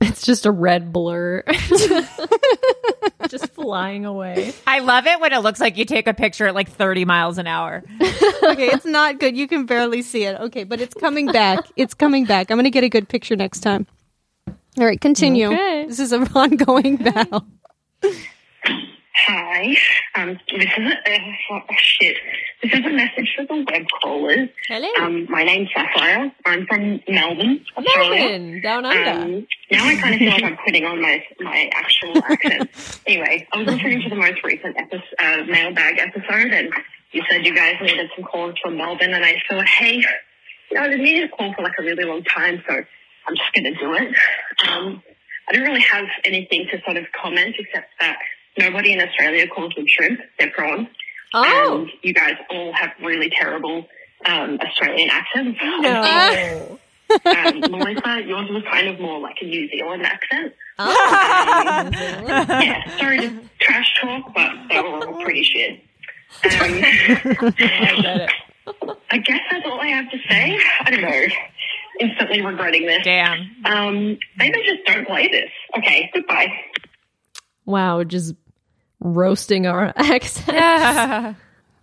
It's 0.10 0.22
just 0.22 0.46
a 0.46 0.50
red 0.50 0.94
blur, 0.94 1.42
just 3.28 3.48
flying 3.52 4.06
away. 4.06 4.54
I 4.66 4.78
love 4.78 5.06
it 5.06 5.20
when 5.20 5.34
it 5.34 5.40
looks 5.40 5.60
like 5.60 5.76
you 5.76 5.84
take 5.84 6.06
a 6.06 6.14
picture 6.14 6.46
at 6.46 6.54
like 6.54 6.70
30 6.70 7.04
miles 7.04 7.36
an 7.36 7.46
hour. 7.46 7.84
okay, 8.00 8.68
it's 8.68 8.86
not 8.86 9.20
good. 9.20 9.36
You 9.36 9.46
can 9.46 9.66
barely 9.66 10.00
see 10.00 10.24
it. 10.24 10.40
Okay, 10.40 10.64
but 10.64 10.80
it's 10.80 10.94
coming 10.94 11.26
back. 11.26 11.66
It's 11.76 11.92
coming 11.92 12.24
back. 12.24 12.50
I'm 12.50 12.56
going 12.56 12.64
to 12.64 12.70
get 12.70 12.82
a 12.82 12.88
good 12.88 13.10
picture 13.10 13.36
next 13.36 13.60
time. 13.60 13.86
All 14.78 14.86
right, 14.86 14.98
continue. 15.00 15.48
Okay. 15.48 15.84
This 15.86 16.00
is 16.00 16.12
an 16.12 16.28
ongoing 16.34 16.96
battle. 16.96 17.46
Hi. 19.14 19.76
Um, 20.14 20.38
this 20.50 20.64
is 20.78 20.92
a, 21.06 21.14
uh, 21.14 21.18
oh, 21.52 21.60
shit. 21.78 22.16
This 22.62 22.72
is 22.72 22.86
a 22.86 22.90
message 22.90 23.32
for 23.36 23.44
the 23.44 23.64
web 23.70 23.82
callers. 24.02 24.48
Hello, 24.68 24.88
Um, 25.00 25.26
my 25.28 25.42
name's 25.42 25.68
Sapphire. 25.74 26.32
I'm 26.46 26.66
from 26.66 27.00
Melbourne, 27.08 27.64
Australia. 27.76 28.20
Melbourne, 28.20 28.60
down 28.62 28.84
under. 28.84 29.10
Um, 29.10 29.46
now 29.70 29.84
I 29.84 29.96
kind 29.96 30.14
of 30.14 30.20
feel 30.20 30.30
like 30.30 30.42
I'm 30.44 30.56
putting 30.64 30.84
on 30.84 31.02
my 31.02 31.24
my 31.40 31.70
actual 31.74 32.22
accent. 32.24 32.70
anyway, 33.06 33.46
I 33.52 33.58
was 33.58 33.66
listening 33.66 34.02
to 34.02 34.08
the 34.10 34.16
most 34.16 34.42
recent 34.44 34.76
episode, 34.76 35.02
uh, 35.18 35.44
mailbag 35.44 35.98
episode, 35.98 36.52
and 36.52 36.72
you 37.12 37.22
said 37.28 37.44
you 37.44 37.54
guys 37.54 37.74
needed 37.82 38.10
some 38.14 38.24
calls 38.24 38.54
from 38.62 38.76
Melbourne, 38.76 39.12
and 39.12 39.24
I 39.24 39.42
thought, 39.48 39.66
hey, 39.66 39.96
you 40.70 40.76
know, 40.76 40.82
I've 40.82 40.90
been 40.90 41.02
needing 41.02 41.24
a 41.24 41.28
call 41.28 41.52
for 41.54 41.62
like 41.62 41.74
a 41.78 41.82
really 41.82 42.04
long 42.04 42.22
time, 42.22 42.62
so 42.66 42.74
I'm 42.74 43.36
just 43.36 43.52
going 43.54 43.64
to 43.64 43.74
do 43.78 43.92
it. 43.94 44.14
Um, 44.68 45.02
I 45.48 45.52
don't 45.52 45.64
really 45.64 45.82
have 45.82 46.04
anything 46.24 46.66
to 46.70 46.80
sort 46.84 46.96
of 46.96 47.04
comment 47.20 47.56
except 47.58 47.88
that 48.00 48.18
nobody 48.58 48.92
in 48.92 49.00
Australia 49.00 49.46
calls 49.48 49.72
them 49.74 49.86
shrimp; 49.88 50.20
they're 50.38 50.50
prawns. 50.50 50.88
oh 51.34 51.80
And 51.82 51.90
you 52.02 52.12
guys 52.14 52.34
all 52.50 52.72
have 52.72 52.90
really 53.02 53.30
terrible 53.30 53.86
um, 54.26 54.58
Australian 54.60 55.10
accents. 55.10 55.58
no! 55.62 56.78
Um, 57.26 57.58
Melissa, 57.72 58.22
yours 58.24 58.48
was 58.50 58.62
kind 58.70 58.86
of 58.86 59.00
more 59.00 59.18
like 59.18 59.36
a 59.42 59.44
New 59.44 59.68
Zealand 59.68 60.06
accent. 60.06 60.54
Oh. 60.78 61.90
Yeah, 62.62 62.98
sorry 62.98 63.18
to 63.18 63.40
trash 63.58 63.98
talk, 64.00 64.32
but 64.32 64.52
they 64.68 64.80
were 64.80 65.04
all 65.08 65.20
pretty 65.20 65.42
shit. 65.42 65.80
Um, 66.44 66.82
I 69.10 69.18
guess 69.18 69.40
that's 69.50 69.66
all 69.66 69.80
I 69.80 69.88
have 69.88 70.08
to 70.10 70.18
say. 70.28 70.56
I 70.82 70.90
don't 70.90 71.02
know. 71.02 71.22
Instantly 71.98 72.42
regretting 72.42 72.86
this. 72.86 73.02
Damn. 73.02 73.50
Um, 73.64 74.18
maybe 74.36 74.62
just 74.64 74.84
don't 74.86 75.04
play 75.06 75.26
this. 75.28 75.50
Okay, 75.78 76.10
goodbye. 76.14 76.46
Wow, 77.70 78.02
just 78.04 78.34
roasting 79.00 79.66
our 79.66 79.92
accent. 79.96 81.36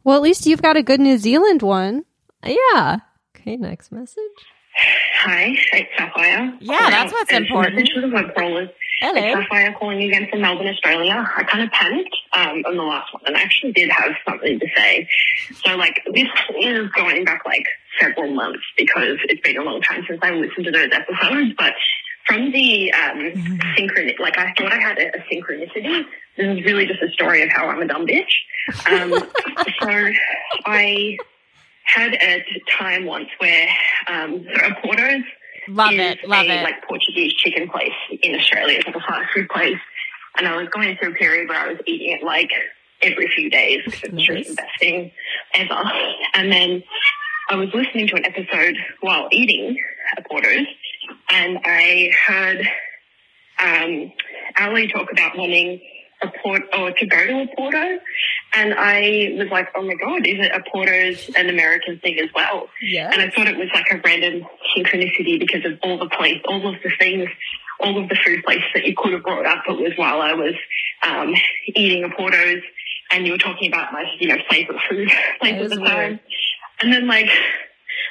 Well, 0.03 0.15
at 0.15 0.21
least 0.21 0.45
you've 0.45 0.61
got 0.61 0.77
a 0.77 0.83
good 0.83 0.99
New 0.99 1.17
Zealand 1.17 1.61
one. 1.61 2.05
yeah. 2.45 2.97
Okay, 3.35 3.57
next 3.57 3.91
message. 3.91 4.21
Hi, 5.21 5.55
it's 5.73 5.89
Sapphire. 5.97 6.53
Yeah, 6.61 6.89
that's 6.91 7.11
what's 7.11 7.31
And 7.31 7.45
important. 7.45 7.75
Message 7.75 7.93
for 7.95 8.01
the 8.01 8.09
web 8.09 8.33
crawlers. 8.35 8.69
Hello. 8.99 9.15
It's 9.21 9.41
Sapphire 9.41 9.75
calling 9.79 10.03
again 10.03 10.27
from 10.29 10.41
Melbourne, 10.41 10.67
Australia. 10.67 11.25
I 11.35 11.43
kind 11.43 11.63
of 11.63 11.71
panicked 11.71 12.15
um, 12.33 12.61
on 12.67 12.77
the 12.77 12.83
last 12.83 13.11
one, 13.13 13.23
and 13.25 13.35
I 13.35 13.41
actually 13.41 13.71
did 13.71 13.89
have 13.89 14.11
something 14.27 14.59
to 14.59 14.67
say. 14.75 15.07
So, 15.65 15.75
like, 15.75 15.99
this 16.13 16.27
is 16.61 16.89
going 16.91 17.25
back 17.25 17.41
like 17.45 17.65
several 17.99 18.33
months 18.35 18.63
because 18.77 19.17
it's 19.25 19.41
been 19.41 19.57
a 19.57 19.63
long 19.63 19.81
time 19.81 20.03
since 20.07 20.19
I 20.21 20.31
listened 20.31 20.65
to 20.65 20.71
those 20.71 20.89
episodes. 20.93 21.53
But 21.57 21.73
from 22.27 22.51
the 22.51 22.91
um, 22.93 23.19
synchron, 23.77 24.19
like 24.19 24.37
I 24.37 24.53
thought 24.57 24.71
I 24.71 24.79
had 24.79 24.97
a, 24.97 25.07
a 25.07 25.19
synchronicity. 25.31 26.05
This 26.37 26.57
is 26.59 26.65
really 26.65 26.85
just 26.85 27.01
a 27.01 27.09
story 27.11 27.41
of 27.43 27.49
how 27.49 27.67
I'm 27.67 27.81
a 27.81 27.87
dumb 27.87 28.05
bitch. 28.05 28.31
Um, 28.89 29.11
so 29.81 30.11
I 30.65 31.17
had 31.85 32.13
a 32.13 32.43
time 32.77 33.05
once 33.05 33.29
where 33.39 33.67
um, 34.07 34.45
so 34.53 34.65
a 34.65 34.75
Porto's 34.81 35.23
Love 35.69 35.93
is 35.93 35.99
it. 35.99 36.19
Love 36.27 36.45
a 36.45 36.59
it. 36.59 36.63
like 36.63 36.87
Portuguese 36.87 37.33
chicken 37.33 37.69
place 37.69 37.91
in 38.21 38.35
Australia. 38.35 38.77
It's 38.77 38.87
like 38.87 38.95
a 38.95 38.99
fast 38.99 39.33
food 39.33 39.49
place. 39.49 39.77
And 40.37 40.47
I 40.47 40.57
was 40.57 40.69
going 40.69 40.97
through 40.97 41.11
a 41.11 41.15
period 41.15 41.49
where 41.49 41.59
I 41.59 41.67
was 41.67 41.77
eating 41.85 42.11
it 42.11 42.23
like 42.23 42.51
every 43.01 43.27
few 43.35 43.49
days 43.49 43.81
because 43.85 44.09
it's 44.13 44.23
just 44.23 44.49
the 44.49 44.55
best 44.55 44.79
thing 44.79 45.11
ever. 45.55 45.81
And 46.35 46.51
then 46.51 46.83
I 47.49 47.55
was 47.55 47.69
listening 47.73 48.07
to 48.07 48.15
an 48.15 48.25
episode 48.25 48.77
while 49.01 49.29
eating 49.31 49.77
a 50.17 50.21
Porto's 50.21 50.67
and 51.29 51.59
I 51.63 52.11
heard 52.27 52.67
um, 53.59 54.11
Allie 54.57 54.87
talk 54.87 55.11
about 55.11 55.37
wanting 55.37 55.81
a 56.21 56.27
port 56.41 56.63
or 56.77 56.91
to 56.91 57.05
go 57.05 57.25
to 57.25 57.41
a 57.41 57.55
Porto. 57.55 57.99
And 58.53 58.73
I 58.73 59.35
was 59.37 59.49
like, 59.51 59.69
oh 59.75 59.83
my 59.83 59.93
God, 59.95 60.25
is 60.25 60.39
it 60.39 60.51
a 60.51 60.63
Porto's 60.71 61.29
an 61.35 61.49
American 61.49 61.99
thing 61.99 62.17
as 62.19 62.29
well? 62.33 62.69
Yeah. 62.81 63.11
And 63.11 63.21
I 63.21 63.29
thought 63.29 63.47
it 63.47 63.57
was 63.57 63.69
like 63.73 63.85
a 63.91 64.01
random 64.03 64.47
synchronicity 64.75 65.39
because 65.39 65.65
of 65.65 65.79
all 65.83 65.99
the 65.99 66.09
place, 66.09 66.41
all 66.47 66.67
of 66.67 66.75
the 66.83 66.91
things, 66.97 67.29
all 67.79 68.01
of 68.01 68.09
the 68.09 68.15
food 68.15 68.43
places 68.43 68.65
that 68.73 68.85
you 68.85 68.95
could 68.97 69.13
have 69.13 69.23
brought 69.23 69.45
up. 69.45 69.63
It 69.67 69.77
was 69.77 69.93
while 69.95 70.21
I 70.21 70.33
was 70.33 70.55
um, 71.03 71.35
eating 71.67 72.03
a 72.03 72.09
Porto's 72.09 72.63
and 73.11 73.25
you 73.25 73.33
were 73.33 73.37
talking 73.37 73.71
about 73.71 73.93
my, 73.93 74.05
you 74.19 74.27
know, 74.27 74.37
favorite 74.49 74.79
food 74.89 75.09
place 75.39 75.61
at 75.61 75.69
the 75.69 75.75
time. 75.77 76.19
And 76.81 76.91
then 76.91 77.07
like, 77.07 77.29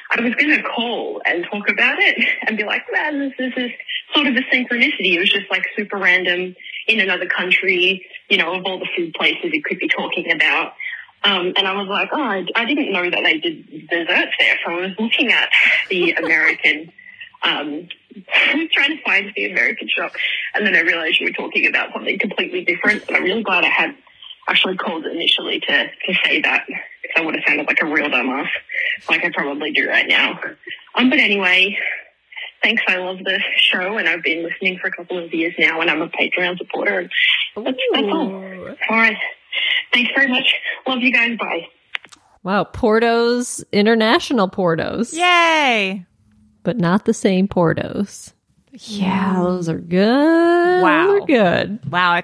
I 0.09 0.21
was 0.21 0.35
going 0.35 0.55
to 0.55 0.63
call 0.63 1.21
and 1.25 1.45
talk 1.51 1.69
about 1.69 1.99
it 1.99 2.17
and 2.47 2.57
be 2.57 2.63
like, 2.63 2.83
man, 2.91 3.19
this, 3.19 3.33
this 3.37 3.53
is 3.57 3.71
sort 4.13 4.27
of 4.27 4.35
a 4.35 4.41
synchronicity. 4.53 5.13
It 5.13 5.19
was 5.19 5.29
just 5.29 5.49
like 5.51 5.65
super 5.75 5.97
random 5.97 6.55
in 6.87 6.99
another 6.99 7.25
country, 7.27 8.05
you 8.29 8.37
know, 8.37 8.53
of 8.53 8.65
all 8.65 8.79
the 8.79 8.87
food 8.95 9.13
places 9.13 9.51
it 9.53 9.63
could 9.65 9.79
be 9.79 9.89
talking 9.89 10.31
about. 10.31 10.73
Um, 11.23 11.53
and 11.57 11.67
I 11.67 11.75
was 11.75 11.87
like, 11.87 12.09
oh, 12.13 12.21
I, 12.21 12.45
I 12.55 12.65
didn't 12.65 12.93
know 12.93 13.09
that 13.09 13.19
they 13.23 13.39
did 13.39 13.89
desserts 13.89 14.31
there. 14.39 14.57
So 14.65 14.71
I 14.71 14.81
was 14.81 14.91
looking 14.97 15.31
at 15.31 15.49
the 15.89 16.11
American, 16.23 16.91
um, 17.43 17.89
I 18.33 18.55
was 18.55 18.69
trying 18.73 18.97
to 18.97 19.03
find 19.03 19.33
the 19.35 19.51
American 19.51 19.89
shop. 19.89 20.13
And 20.53 20.65
then 20.65 20.75
I 20.75 20.81
realized 20.81 21.19
you 21.19 21.27
were 21.27 21.33
talking 21.33 21.67
about 21.67 21.91
something 21.93 22.17
completely 22.19 22.63
different. 22.63 23.05
But 23.05 23.17
I'm 23.17 23.23
really 23.23 23.43
glad 23.43 23.65
I 23.65 23.69
had 23.69 23.95
actually 24.47 24.77
called 24.77 25.05
initially 25.05 25.59
to, 25.59 25.67
to 25.87 26.13
say 26.25 26.41
that 26.41 26.65
because 26.67 27.13
I 27.17 27.21
would 27.21 27.35
have 27.35 27.43
sounded 27.47 27.67
like 27.67 27.79
a 27.81 27.85
real 27.85 28.09
dumbass, 28.09 28.47
like 29.09 29.23
I 29.23 29.31
probably 29.33 29.71
do 29.71 29.87
right 29.87 30.07
now. 30.07 30.39
Um, 30.95 31.09
but 31.09 31.19
anyway, 31.19 31.77
thanks. 32.63 32.81
I 32.87 32.97
love 32.97 33.17
the 33.19 33.39
show, 33.57 33.97
and 33.97 34.07
I've 34.07 34.23
been 34.23 34.43
listening 34.43 34.79
for 34.79 34.87
a 34.87 34.91
couple 34.91 35.23
of 35.23 35.33
years 35.33 35.53
now, 35.59 35.81
and 35.81 35.89
I'm 35.89 36.01
a 36.01 36.09
Patreon 36.09 36.57
supporter. 36.57 36.99
And 36.99 37.65
That's, 37.65 37.77
that's 37.93 38.03
all. 38.07 38.35
All 38.35 38.75
right. 38.89 39.17
Thanks 39.93 40.11
very 40.15 40.27
much. 40.27 40.53
Love 40.87 40.99
you 41.01 41.11
guys. 41.11 41.37
Bye. 41.37 41.67
Wow, 42.43 42.63
Portos, 42.63 43.63
international 43.73 44.49
Portos, 44.49 45.13
Yay. 45.13 46.05
but 46.63 46.77
not 46.77 47.05
the 47.05 47.13
same 47.13 47.47
Portos. 47.47 48.31
Yeah, 48.71 49.41
those 49.41 49.67
are 49.69 49.79
good. 49.79 50.81
Wow. 50.81 51.07
They're 51.27 51.65
good. 51.65 51.91
Wow. 51.91 52.11
I, 52.11 52.23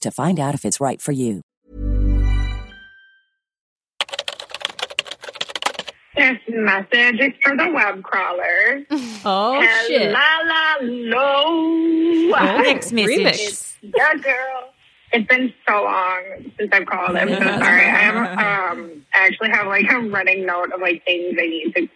to 0.00 0.10
find 0.10 0.40
out 0.40 0.54
if 0.54 0.64
it's 0.64 0.80
right 0.80 1.00
for 1.00 1.12
you. 1.12 1.42
This 6.16 6.38
message 6.48 7.20
is 7.20 7.32
for 7.44 7.56
the 7.56 7.70
web 7.72 8.02
crawler. 8.02 8.82
Oh, 9.24 9.62
shit. 9.86 10.14
Hello. 10.16 11.58
Mixed 12.62 12.92
message. 12.92 13.18
remix. 13.20 13.76
Yeah, 13.82 14.14
girl. 14.14 14.72
It's 15.12 15.26
been 15.28 15.54
so 15.66 15.84
long 15.84 16.52
since 16.58 16.70
I've 16.72 16.86
called. 16.86 17.16
I'm 17.16 17.28
so 17.28 17.36
sorry. 17.38 17.82
I 17.86 17.98
have 18.00 18.16
um 18.16 19.04
I 19.14 19.26
actually 19.26 19.50
have 19.50 19.66
like 19.68 19.90
a 19.90 20.00
running 20.00 20.44
note 20.44 20.72
of 20.72 20.80
like 20.80 21.04
things 21.04 21.36
I 21.40 21.46
need 21.46 21.74
to 21.76 21.88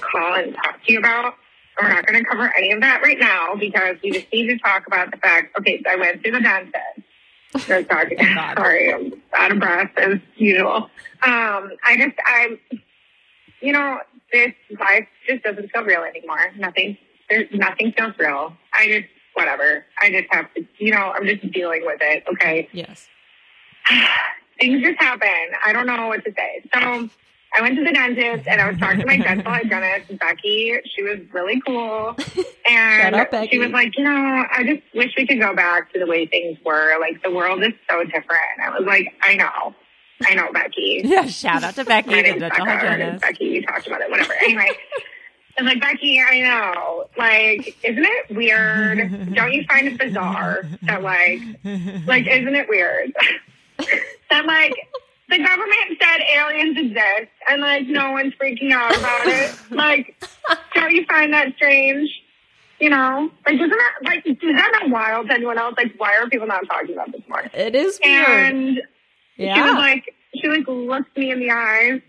call 0.00 0.34
and 0.34 0.54
talk 0.54 0.84
to 0.84 0.92
you 0.92 0.98
about. 0.98 1.34
We're 1.80 1.88
not 1.88 2.04
going 2.06 2.22
to 2.22 2.28
cover 2.28 2.52
any 2.58 2.72
of 2.72 2.80
that 2.80 3.02
right 3.02 3.18
now 3.18 3.54
because 3.54 3.96
we 4.02 4.10
just 4.10 4.26
need 4.32 4.48
to 4.48 4.58
talk 4.58 4.86
about 4.88 5.12
the 5.12 5.16
fact. 5.18 5.56
Okay, 5.58 5.80
so 5.84 5.90
I 5.92 5.96
went 5.96 6.24
to 6.24 6.32
the 6.32 6.40
sorry, 7.56 7.86
sorry, 7.88 8.92
I'm 8.92 9.22
out 9.34 9.52
of 9.52 9.58
breath 9.58 9.90
as 9.96 10.18
usual. 10.36 10.90
Um, 11.22 11.72
I 11.84 11.96
just, 11.96 12.16
I'm, 12.26 12.58
you 13.60 13.72
know, 13.72 14.00
this 14.32 14.52
life 14.78 15.08
just 15.26 15.42
doesn't 15.42 15.70
feel 15.70 15.84
real 15.84 16.02
anymore. 16.02 16.52
Nothing, 16.56 16.96
there's 17.28 17.48
nothing 17.52 17.92
feels 17.96 18.14
real. 18.18 18.56
I 18.72 18.86
just, 18.88 19.08
whatever. 19.34 19.84
I 20.00 20.10
just 20.10 20.26
have 20.30 20.52
to, 20.54 20.66
you 20.78 20.90
know, 20.90 21.12
I'm 21.14 21.26
just 21.26 21.50
dealing 21.52 21.82
with 21.84 22.00
it. 22.00 22.24
Okay. 22.32 22.68
Yes. 22.72 23.08
things 24.60 24.82
just 24.82 25.00
happen. 25.00 25.28
I 25.64 25.72
don't 25.72 25.86
know 25.86 26.08
what 26.08 26.24
to 26.24 26.32
say. 26.36 26.62
So 26.74 27.08
I 27.56 27.62
went 27.62 27.76
to 27.76 27.84
the 27.84 27.92
dentist 27.92 28.46
and 28.46 28.60
I 28.60 28.70
was 28.70 28.78
talking 28.78 29.00
to 29.00 29.06
my 29.06 29.16
dental 29.16 29.50
hygienist, 29.50 30.18
Becky. 30.20 30.78
She 30.84 31.02
was 31.02 31.18
really 31.32 31.60
cool. 31.66 32.16
And 32.68 33.30
Becky. 33.30 33.48
she 33.50 33.58
was 33.58 33.70
like, 33.70 33.96
you 33.96 34.04
know, 34.04 34.44
I 34.50 34.64
just 34.64 34.82
wish 34.94 35.14
we 35.16 35.26
could 35.26 35.40
go 35.40 35.54
back 35.54 35.92
to 35.92 35.98
the 35.98 36.06
way 36.06 36.26
things 36.26 36.58
were. 36.64 36.98
Like 37.00 37.22
the 37.22 37.30
world 37.30 37.62
is 37.62 37.72
so 37.90 38.04
different. 38.04 38.60
I 38.62 38.70
was 38.70 38.86
like, 38.86 39.14
I 39.22 39.34
know. 39.36 39.74
I 40.24 40.34
know, 40.34 40.52
Becky. 40.52 41.02
Yeah, 41.04 41.26
shout 41.26 41.62
out 41.62 41.74
to 41.76 41.84
Becky, 41.84 42.10
the 42.10 42.22
dental 42.22 42.48
Becca, 42.48 42.64
hygienist. 42.64 43.22
Becky, 43.22 43.50
we 43.50 43.64
talked 43.64 43.86
about 43.86 44.00
it, 44.00 44.10
whatever. 44.10 44.34
Anyway. 44.42 44.70
I 45.58 45.62
was 45.62 45.72
like, 45.72 45.80
Becky, 45.80 46.20
I 46.20 46.40
know. 46.40 47.08
Like, 47.16 47.76
isn't 47.82 48.04
it 48.04 48.36
weird? 48.36 49.34
Don't 49.34 49.52
you 49.52 49.64
find 49.68 49.88
it 49.88 49.98
bizarre 49.98 50.62
that 50.82 51.02
like 51.02 51.40
like 52.06 52.26
isn't 52.28 52.54
it 52.54 52.68
weird? 52.68 53.12
that 54.30 54.46
like 54.46 54.74
the 55.28 55.38
government 55.38 55.98
said 56.00 56.20
aliens 56.34 56.78
exist 56.78 57.30
and 57.48 57.60
like 57.60 57.86
no 57.86 58.12
one's 58.12 58.32
freaking 58.34 58.72
out 58.72 58.96
about 58.96 59.26
it. 59.26 59.54
Like, 59.70 60.16
don't 60.74 60.92
you 60.92 61.04
find 61.06 61.32
that 61.32 61.54
strange? 61.56 62.08
You 62.80 62.90
know? 62.90 63.30
Like 63.44 63.56
isn't 63.56 63.68
that 63.68 63.94
like 64.04 64.26
is 64.26 64.36
that 64.40 64.72
not 64.80 64.90
wild 64.90 65.28
to 65.28 65.34
anyone 65.34 65.58
else? 65.58 65.74
Like 65.76 65.94
why 65.98 66.16
are 66.16 66.28
people 66.28 66.46
not 66.46 66.66
talking 66.68 66.94
about 66.94 67.12
this 67.12 67.22
more? 67.28 67.42
It 67.52 67.74
is 67.74 67.98
weird. 68.02 68.28
And 68.28 68.80
she 69.36 69.46
was 69.46 69.74
like, 69.74 70.14
she 70.34 70.48
like 70.48 70.66
looked 70.66 71.16
me 71.16 71.30
in 71.30 71.40
the 71.40 71.50
eyes, 71.50 72.00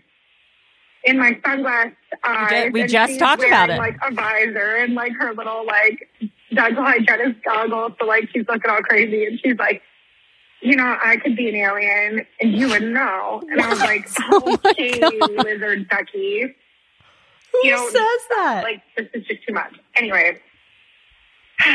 in 1.04 1.18
my 1.18 1.32
sunglass 1.44 1.94
eyes. 2.24 2.72
we 2.72 2.84
just 2.84 3.18
talked 3.18 3.40
wearing, 3.40 3.52
about 3.52 3.70
it. 3.70 3.78
Like 3.78 3.96
a 4.02 4.14
visor 4.14 4.76
and 4.76 4.94
like 4.94 5.12
her 5.18 5.34
little 5.34 5.66
like 5.66 6.08
dental 6.54 6.82
hygienist 6.82 7.44
goggles. 7.44 7.92
So 8.00 8.06
like 8.06 8.28
she's 8.32 8.46
looking 8.48 8.70
all 8.70 8.82
crazy, 8.82 9.26
and 9.26 9.38
she's 9.42 9.58
like, 9.58 9.82
you 10.62 10.76
know, 10.76 10.96
I 11.02 11.16
could 11.16 11.36
be 11.36 11.48
an 11.48 11.54
alien 11.56 12.26
and 12.40 12.52
you 12.52 12.68
wouldn't 12.68 12.92
know. 12.92 13.42
And 13.50 13.60
I 13.60 13.68
was 13.68 13.80
like, 13.80 14.08
Oh 14.32 14.58
okay, 14.66 14.98
God. 15.00 15.30
lizard 15.44 15.88
ducky. 15.88 16.54
Who 17.52 17.58
you 17.66 17.70
know, 17.72 17.84
says 17.88 17.94
that? 18.30 18.60
Like 18.62 18.82
this 18.96 19.06
is 19.14 19.26
just 19.26 19.46
too 19.46 19.54
much. 19.54 19.74
Anyway. 19.96 20.38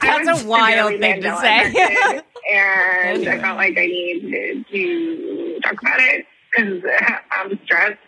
That's 0.00 0.42
a 0.44 0.46
wild 0.46 1.00
thing 1.00 1.22
to 1.22 1.36
say. 1.38 2.22
and 2.52 3.18
Anyway. 3.18 3.32
I 3.32 3.38
felt 3.42 3.56
like 3.56 3.78
I 3.78 3.86
needed 3.86 4.66
to 4.70 5.60
talk 5.62 5.80
about 5.80 6.00
it 6.00 6.26
because 6.50 6.82
I'm 7.32 7.58
stressed. 7.64 7.98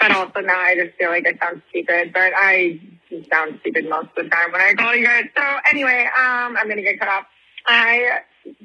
But 0.00 0.10
also 0.12 0.40
now 0.40 0.58
I 0.60 0.74
just 0.74 0.96
feel 0.98 1.10
like 1.10 1.26
I 1.26 1.38
sound 1.46 1.62
stupid. 1.70 2.12
But 2.12 2.32
I 2.36 2.80
sound 3.30 3.58
stupid 3.60 3.88
most 3.88 4.08
of 4.16 4.24
the 4.24 4.30
time 4.30 4.50
when 4.50 4.60
I 4.60 4.74
call 4.74 4.94
you 4.96 5.06
guys. 5.06 5.24
So 5.36 5.42
anyway, 5.70 6.08
um, 6.18 6.56
I'm 6.56 6.68
gonna 6.68 6.82
get 6.82 6.98
cut 6.98 7.08
off. 7.08 7.24
I 7.66 8.20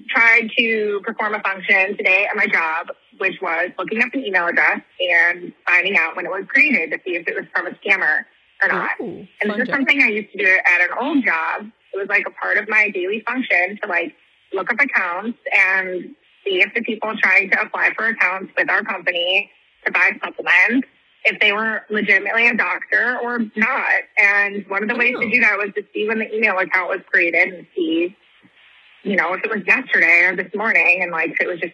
tried 0.10 0.50
to 0.58 1.02
perform 1.04 1.34
a 1.34 1.42
function 1.42 1.98
today 1.98 2.28
at 2.30 2.36
my 2.36 2.48
job, 2.48 2.88
which 3.18 3.36
was 3.42 3.72
looking 3.78 4.02
up 4.02 4.10
an 4.14 4.26
email 4.26 4.48
address 4.48 4.82
and 5.00 5.54
finding 5.66 5.98
out 5.98 6.16
when 6.16 6.26
it 6.26 6.30
was 6.30 6.46
created 6.48 6.92
to 6.92 7.00
see 7.06 7.16
if 7.16 7.28
it 7.28 7.36
was 7.36 7.46
from 7.54 7.68
a 7.68 7.72
scammer 7.72 8.26
or 8.62 8.70
not. 8.70 8.92
Ooh, 9.02 9.28
And 9.42 9.52
this 9.52 9.68
is 9.68 9.70
something 9.70 10.02
I 10.02 10.08
used 10.08 10.32
to 10.32 10.38
do 10.38 10.58
at 10.66 10.82
an 10.82 10.90
old 11.00 11.24
job. 11.24 11.70
It 11.94 11.98
was 11.98 12.08
like 12.10 12.26
a 12.28 12.32
part 12.32 12.58
of 12.58 12.68
my 12.68 12.90
daily 12.90 13.24
function 13.26 13.80
to 13.82 13.88
like 13.88 14.16
look 14.54 14.72
up 14.72 14.80
accounts 14.80 15.40
and 15.56 16.16
see 16.44 16.62
if 16.62 16.74
the 16.74 16.82
people 16.82 17.14
trying 17.22 17.50
to 17.52 17.62
apply 17.62 17.92
for 17.96 18.08
accounts 18.08 18.52
with 18.58 18.70
our 18.70 18.84
company 18.84 19.52
to 19.86 19.92
buy 19.92 20.12
supplements, 20.24 20.88
if 21.26 21.40
they 21.40 21.52
were 21.52 21.82
legitimately 21.90 22.48
a 22.48 22.56
doctor 22.56 23.20
or 23.22 23.40
not. 23.56 24.04
And 24.18 24.66
one 24.68 24.84
of 24.84 24.90
the 24.90 24.96
ways 24.96 25.16
to 25.20 25.26
oh. 25.26 25.30
do 25.30 25.40
that 25.42 25.58
was 25.58 25.70
to 25.76 25.84
see 25.94 26.08
when 26.08 26.20
the 26.20 26.34
email 26.34 26.58
account 26.58 26.90
was 26.90 27.00
created 27.12 27.54
and 27.54 27.68
see, 27.76 28.16
you 29.08 29.16
know, 29.16 29.34
if 29.34 29.44
it 29.44 29.50
was 29.50 29.66
yesterday 29.66 30.26
or 30.26 30.36
this 30.36 30.54
morning 30.54 31.00
and 31.02 31.12
like 31.12 31.36
it 31.40 31.48
was 31.48 31.60
just 31.60 31.74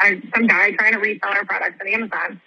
I, 0.00 0.20
some 0.34 0.46
guy 0.46 0.72
trying 0.72 0.94
to 0.94 0.98
resell 0.98 1.30
our 1.30 1.44
products 1.44 1.76
on 1.80 1.88
Amazon. 1.88 2.40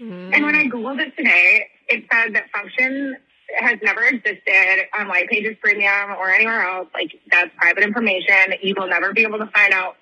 And 0.00 0.44
when 0.44 0.54
I 0.54 0.64
Googled 0.64 1.00
it 1.00 1.16
today, 1.16 1.66
it 1.88 2.04
said 2.12 2.34
that 2.34 2.50
function 2.50 3.16
has 3.58 3.78
never 3.82 4.02
existed 4.02 4.88
on 4.98 5.06
White 5.08 5.28
Pages 5.28 5.56
Premium 5.62 6.10
or 6.18 6.30
anywhere 6.30 6.62
else. 6.62 6.88
Like, 6.92 7.12
that's 7.30 7.50
private 7.56 7.84
information. 7.84 8.54
You 8.60 8.74
will 8.76 8.88
never 8.88 9.12
be 9.12 9.22
able 9.22 9.38
to 9.38 9.46
find 9.46 9.72
out. 9.72 9.96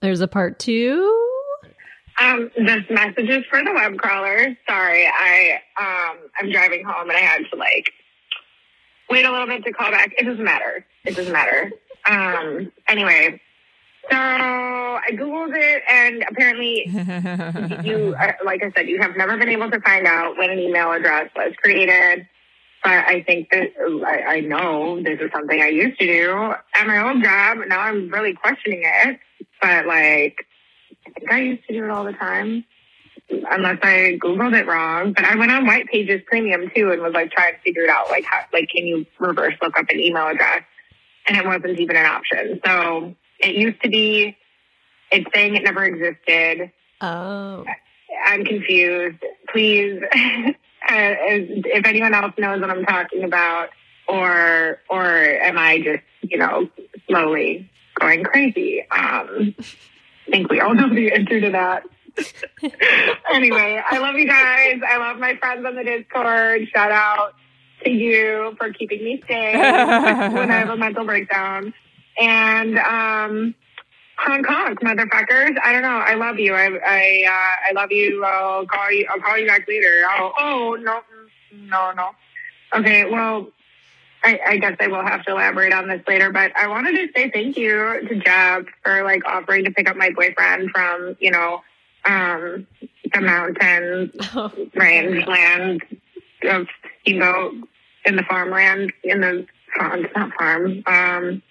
There's 0.00 0.20
a 0.20 0.28
part 0.28 0.58
two. 0.58 1.28
Um, 2.18 2.50
this 2.56 2.84
message 2.90 3.28
is 3.28 3.44
for 3.50 3.62
the 3.62 3.72
web 3.72 3.98
crawler. 3.98 4.56
Sorry, 4.68 5.06
I, 5.06 5.60
um, 5.78 6.16
I'm 6.38 6.50
driving 6.50 6.84
home 6.84 7.08
and 7.08 7.16
I 7.16 7.20
had 7.20 7.42
to, 7.52 7.56
like, 7.56 7.92
wait 9.10 9.24
a 9.26 9.30
little 9.30 9.46
bit 9.46 9.64
to 9.64 9.72
call 9.72 9.90
back. 9.90 10.12
It 10.16 10.24
doesn't 10.24 10.44
matter. 10.44 10.86
It 11.04 11.16
doesn't 11.16 11.32
matter. 11.32 11.72
Um, 12.06 12.72
anyway, 12.88 13.40
so 14.10 14.16
I 14.16 15.10
Googled 15.12 15.54
it 15.54 15.82
and 15.88 16.24
apparently 16.28 16.86
you, 17.88 18.14
uh, 18.18 18.32
like 18.44 18.62
I 18.62 18.70
said, 18.74 18.88
you 18.88 19.00
have 19.00 19.16
never 19.16 19.36
been 19.36 19.48
able 19.48 19.70
to 19.70 19.80
find 19.80 20.06
out 20.06 20.36
when 20.36 20.50
an 20.50 20.58
email 20.58 20.92
address 20.92 21.30
was 21.36 21.52
created. 21.62 22.26
But 22.82 23.04
I 23.06 23.22
think 23.26 23.50
that 23.50 23.72
I, 24.06 24.36
I 24.36 24.40
know 24.40 25.02
this 25.02 25.20
is 25.20 25.30
something 25.34 25.60
I 25.60 25.68
used 25.68 25.98
to 25.98 26.06
do 26.06 26.54
at 26.74 26.86
my 26.86 27.08
old 27.08 27.22
job. 27.22 27.58
Now 27.66 27.80
I'm 27.80 28.08
really 28.10 28.32
questioning 28.32 28.82
it. 28.84 29.18
But 29.60 29.86
like, 29.86 30.46
I 31.06 31.10
think 31.10 31.30
I 31.30 31.40
used 31.40 31.66
to 31.68 31.74
do 31.74 31.84
it 31.84 31.90
all 31.90 32.04
the 32.04 32.14
time, 32.14 32.64
unless 33.28 33.78
I 33.82 34.18
Googled 34.18 34.58
it 34.58 34.66
wrong. 34.66 35.12
But 35.12 35.26
I 35.26 35.36
went 35.36 35.52
on 35.52 35.66
White 35.66 35.88
Pages 35.88 36.22
Premium 36.26 36.70
too 36.74 36.90
and 36.90 37.02
was 37.02 37.12
like 37.12 37.30
trying 37.32 37.54
to 37.54 37.60
figure 37.60 37.82
it 37.82 37.90
out. 37.90 38.08
Like, 38.08 38.24
how, 38.24 38.40
like, 38.52 38.70
can 38.74 38.86
you 38.86 39.04
reverse 39.18 39.54
look 39.60 39.78
up 39.78 39.86
an 39.90 40.00
email 40.00 40.28
address? 40.28 40.62
And 41.26 41.36
it 41.36 41.46
wasn't 41.46 41.78
even 41.78 41.96
an 41.96 42.06
option. 42.06 42.60
So 42.64 43.14
it 43.38 43.54
used 43.54 43.82
to 43.82 43.88
be. 43.88 44.36
It's 45.12 45.26
saying 45.34 45.56
it 45.56 45.64
never 45.64 45.84
existed. 45.84 46.70
Oh. 47.00 47.64
I'm 48.24 48.44
confused. 48.44 49.18
Please, 49.52 50.00
uh, 50.14 50.52
if 50.88 51.86
anyone 51.86 52.14
else 52.14 52.34
knows 52.38 52.60
what 52.60 52.70
I'm 52.70 52.84
talking 52.84 53.24
about, 53.24 53.70
or 54.08 54.78
or 54.88 55.04
am 55.04 55.58
I 55.58 55.78
just 55.78 56.02
you 56.22 56.38
know 56.38 56.68
slowly 57.08 57.70
going 57.98 58.24
crazy? 58.24 58.82
Um, 58.90 59.54
I 59.58 60.30
think 60.30 60.50
we 60.50 60.60
all 60.60 60.74
know 60.74 60.88
the 60.88 61.12
answer 61.12 61.40
to 61.40 61.50
that. 61.50 61.84
anyway, 63.32 63.82
I 63.88 63.98
love 63.98 64.16
you 64.16 64.26
guys. 64.26 64.80
I 64.86 64.98
love 64.98 65.18
my 65.18 65.36
friends 65.36 65.64
on 65.64 65.74
the 65.74 65.84
Discord. 65.84 66.68
Shout 66.72 66.92
out 66.92 67.34
to 67.84 67.90
you 67.90 68.54
for 68.58 68.72
keeping 68.72 69.04
me 69.04 69.22
sane 69.28 69.58
when 69.58 70.50
I 70.50 70.58
have 70.58 70.70
a 70.70 70.76
mental 70.76 71.04
breakdown. 71.04 71.72
And 72.18 72.78
um, 72.78 73.54
Hong 74.18 74.42
Kong, 74.42 74.76
motherfuckers. 74.76 75.56
I 75.62 75.72
don't 75.72 75.82
know. 75.82 75.88
I 75.88 76.14
love 76.14 76.38
you. 76.38 76.54
I 76.54 76.66
I 76.66 77.24
uh, 77.26 77.68
I 77.68 77.72
love 77.74 77.90
you. 77.90 78.24
I'll 78.24 78.66
call 78.66 78.92
you. 78.92 79.06
I'll 79.10 79.20
call 79.20 79.38
you 79.38 79.46
back 79.46 79.66
later. 79.66 80.02
Oh, 80.04 80.32
oh 80.38 80.78
no, 80.80 81.00
no, 81.52 81.92
no. 81.92 82.10
Okay. 82.74 83.10
Well, 83.10 83.48
I, 84.22 84.38
I 84.46 84.56
guess 84.58 84.76
I 84.78 84.88
will 84.88 85.02
have 85.02 85.24
to 85.24 85.32
elaborate 85.32 85.72
on 85.72 85.88
this 85.88 86.02
later. 86.06 86.30
But 86.30 86.52
I 86.56 86.68
wanted 86.68 86.92
to 86.92 87.08
say 87.16 87.30
thank 87.30 87.56
you 87.56 88.06
to 88.08 88.14
Jeb 88.16 88.66
for 88.82 89.02
like 89.04 89.24
offering 89.24 89.64
to 89.64 89.70
pick 89.70 89.88
up 89.88 89.96
my 89.96 90.10
boyfriend 90.10 90.70
from 90.70 91.16
you 91.18 91.30
know 91.30 91.62
um, 92.04 92.66
the 93.12 93.20
mountain 93.20 94.12
rangeland 94.74 95.82
of 96.42 96.66
Steamboat 97.02 97.54
in 98.04 98.16
the 98.16 98.22
farmland 98.22 98.92
in 99.04 99.20
the 99.20 99.46
farm, 99.76 100.06
not 100.14 100.32
farm. 100.34 100.82
Um, 100.86 101.42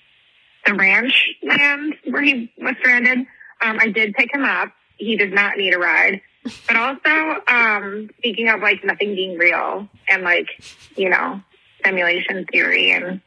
the 0.65 0.73
ranch 0.73 1.29
land 1.43 1.95
where 2.05 2.21
he 2.21 2.51
was 2.57 2.75
stranded. 2.79 3.19
Um, 3.61 3.77
I 3.79 3.87
did 3.87 4.13
pick 4.13 4.33
him 4.33 4.43
up. 4.43 4.71
He 4.97 5.15
does 5.17 5.31
not 5.31 5.57
need 5.57 5.73
a 5.73 5.79
ride. 5.79 6.21
But 6.67 6.75
also, 6.75 7.41
um, 7.47 8.09
speaking 8.17 8.49
of 8.49 8.61
like 8.61 8.83
nothing 8.83 9.15
being 9.15 9.37
real 9.37 9.87
and 10.07 10.23
like, 10.23 10.47
you 10.95 11.09
know, 11.09 11.41
simulation 11.83 12.45
theory 12.51 12.91
and 12.91 13.21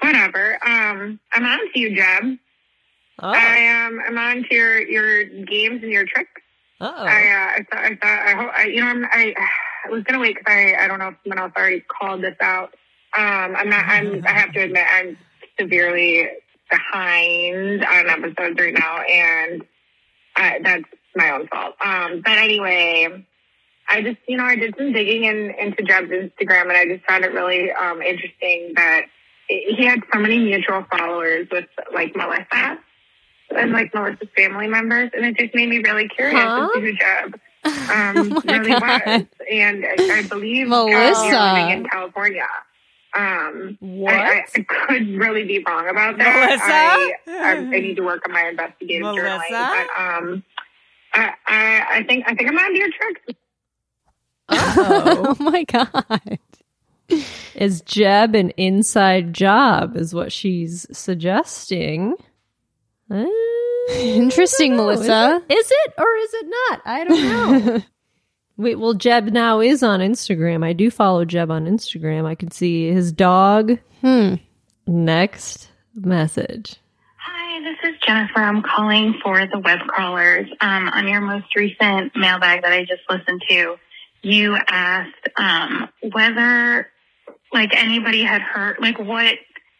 whatever, 0.00 0.58
um, 0.66 1.20
I'm 1.32 1.44
on 1.44 1.72
to 1.72 1.78
you, 1.78 1.96
Jeb. 1.96 2.38
Oh. 3.18 3.28
I 3.28 3.56
am. 3.56 4.00
I'm 4.06 4.18
on 4.18 4.44
to 4.44 4.54
your 4.54 4.80
your 4.80 5.24
games 5.24 5.82
and 5.82 5.92
your 5.92 6.04
tricks. 6.04 6.30
Oh. 6.80 6.86
I, 6.86 7.28
uh, 7.28 7.60
I 7.60 7.66
thought, 7.70 7.84
I 7.84 7.88
thought, 7.96 8.26
I 8.26 8.32
hope, 8.32 8.50
I, 8.54 8.64
you 8.66 8.80
know, 8.80 8.86
I'm, 8.88 9.04
I, 9.06 9.34
I 9.86 9.90
was 9.90 10.02
gonna 10.04 10.20
wait 10.20 10.36
because 10.36 10.52
I, 10.52 10.74
I 10.84 10.88
don't 10.88 10.98
know 10.98 11.08
if 11.08 11.14
someone 11.24 11.38
else 11.38 11.52
already 11.56 11.80
called 11.80 12.22
this 12.22 12.36
out. 12.40 12.74
Um, 13.16 13.56
I'm 13.56 13.68
not. 13.70 13.84
I'm. 13.86 14.22
I 14.26 14.32
have 14.32 14.52
to 14.52 14.60
admit, 14.60 14.84
I'm 14.92 15.16
severely 15.58 16.28
behind 16.70 17.84
on 17.84 18.08
episodes 18.10 18.58
right 18.60 18.74
now, 18.74 19.00
and 19.00 19.64
I, 20.36 20.58
that's 20.62 20.84
my 21.14 21.30
own 21.30 21.46
fault. 21.48 21.74
Um, 21.84 22.22
but 22.24 22.36
anyway, 22.38 23.24
I 23.88 24.02
just, 24.02 24.18
you 24.26 24.36
know, 24.36 24.44
I 24.44 24.56
did 24.56 24.74
some 24.76 24.92
digging 24.92 25.24
in, 25.24 25.50
into 25.58 25.82
Jeb's 25.82 26.10
Instagram, 26.10 26.62
and 26.62 26.72
I 26.72 26.86
just 26.86 27.06
found 27.08 27.24
it 27.24 27.32
really 27.32 27.70
um, 27.72 28.02
interesting 28.02 28.72
that 28.76 29.02
he 29.48 29.84
had 29.86 30.00
so 30.12 30.18
many 30.18 30.38
mutual 30.40 30.84
followers 30.90 31.46
with 31.50 31.66
like 31.94 32.14
Melissa 32.16 32.78
and 33.56 33.70
like 33.72 33.94
Melissa's 33.94 34.28
family 34.36 34.66
members, 34.66 35.10
and 35.14 35.24
it 35.24 35.38
just 35.38 35.54
made 35.54 35.68
me 35.68 35.78
really 35.78 36.08
curious 36.08 36.38
Huh? 36.40 36.66
as 36.66 36.72
to 36.74 36.80
who 36.80 36.92
Jeb 36.92 37.40
um, 37.90 38.36
Oh 38.36 38.42
really 38.52 38.72
God. 38.72 39.02
was. 39.06 39.26
And 39.50 39.84
I, 39.84 40.18
I 40.18 40.22
believe 40.28 40.66
uh, 40.70 40.86
Melissa. 40.86 41.26
you're 41.26 41.52
living 41.52 41.70
in 41.84 41.88
California. 41.88 42.46
Um, 43.16 43.78
What? 43.80 44.12
I, 44.14 44.44
I 44.54 44.60
could 44.62 45.08
really 45.16 45.44
be 45.44 45.62
wrong 45.66 45.88
about 45.88 46.18
that. 46.18 46.48
Melissa? 46.48 46.64
I, 46.66 47.52
I, 47.52 47.52
I 47.56 47.80
need 47.80 47.96
to 47.96 48.02
work 48.02 48.22
on 48.26 48.32
my 48.34 48.48
investigative 48.48 49.02
journaling. 49.06 49.50
But 49.50 49.86
um, 49.98 50.44
I, 51.14 51.32
I, 51.46 51.86
I 51.98 52.02
think 52.04 52.24
I 52.26 52.34
think 52.34 52.50
I 52.50 52.52
might 52.52 52.70
be 52.72 52.78
your 52.78 52.90
trick. 52.92 53.36
Oh, 54.48 55.34
my 55.40 55.64
god. 55.64 56.38
is 57.54 57.80
Jeb 57.80 58.34
an 58.34 58.50
inside 58.50 59.32
job? 59.32 59.96
Is 59.96 60.14
what 60.14 60.30
she's 60.32 60.86
suggesting. 60.96 62.14
Uh, 63.10 63.24
Interesting, 63.90 64.74
I 64.74 64.76
don't 64.76 64.86
know. 64.86 64.92
Melissa. 64.94 65.42
Is 65.48 65.56
it, 65.56 65.58
is 65.58 65.70
it 65.70 65.94
or 65.98 66.16
is 66.16 66.34
it 66.34 66.46
not? 66.46 66.80
I 66.84 67.04
don't 67.04 67.22
know. 67.66 67.82
Wait, 68.58 68.78
well, 68.78 68.94
Jeb 68.94 69.26
now 69.26 69.60
is 69.60 69.82
on 69.82 70.00
Instagram. 70.00 70.64
I 70.64 70.72
do 70.72 70.90
follow 70.90 71.24
Jeb 71.24 71.50
on 71.50 71.66
Instagram. 71.66 72.24
I 72.24 72.34
can 72.34 72.50
see 72.50 72.90
his 72.90 73.12
dog. 73.12 73.78
Hmm. 74.00 74.36
Next 74.86 75.70
message. 75.94 76.76
Hi, 77.18 77.60
this 77.60 77.90
is 77.90 78.00
Jennifer. 78.06 78.38
I'm 78.38 78.62
calling 78.62 79.14
for 79.22 79.46
the 79.46 79.58
web 79.58 79.80
crawlers. 79.80 80.48
Um, 80.60 80.88
on 80.88 81.06
your 81.06 81.20
most 81.20 81.54
recent 81.54 82.16
mailbag 82.16 82.62
that 82.62 82.72
I 82.72 82.84
just 82.84 83.02
listened 83.10 83.42
to, 83.48 83.76
you 84.22 84.56
asked 84.68 85.28
um, 85.36 85.88
whether 86.12 86.88
like 87.52 87.74
anybody 87.74 88.22
had 88.22 88.40
heard 88.40 88.78
like 88.80 88.98
what 88.98 89.34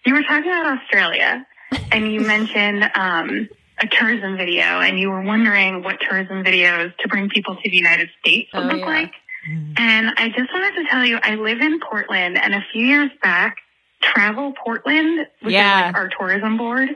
you 0.05 0.15
were 0.15 0.23
talking 0.23 0.51
about 0.51 0.79
Australia, 0.79 1.47
and 1.91 2.13
you 2.13 2.21
mentioned 2.27 2.91
um, 2.95 3.49
a 3.79 3.87
tourism 3.87 4.37
video, 4.37 4.63
and 4.81 4.99
you 4.99 5.11
were 5.11 5.21
wondering 5.23 5.83
what 5.83 5.99
tourism 6.01 6.43
videos 6.45 6.97
to 6.99 7.09
bring 7.09 7.29
people 7.29 7.57
to 7.57 7.71
the 7.71 7.77
United 7.77 8.09
States 8.21 8.51
would 8.55 8.65
Oh, 8.65 8.67
look 8.67 8.81
yeah. 8.81 8.87
like. 8.87 9.13
And 9.77 10.11
I 10.17 10.29
just 10.29 10.53
wanted 10.53 10.83
to 10.83 10.89
tell 10.91 11.05
you, 11.05 11.19
I 11.23 11.37
live 11.37 11.61
in 11.61 11.79
Portland, 11.81 12.37
and 12.39 12.55
a 12.55 12.65
few 12.73 12.85
years 12.85 13.11
back, 13.23 13.57
Travel 14.03 14.53
Portland, 14.65 15.27
which 15.43 15.53
Yeah. 15.53 15.89
is 15.89 15.93
like 15.93 15.97
our 15.97 16.09
tourism 16.09 16.57
board, 16.57 16.89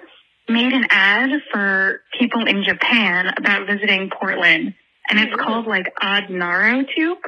made 0.48 0.72
an 0.72 0.86
ad 0.90 1.30
for 1.52 2.02
people 2.18 2.44
in 2.46 2.64
Japan 2.64 3.32
about 3.36 3.66
visiting 3.66 4.10
Portland, 4.10 4.74
and 5.08 5.20
it's 5.20 5.34
called 5.36 5.66
like 5.66 5.94
Odnarotoop, 6.02 7.18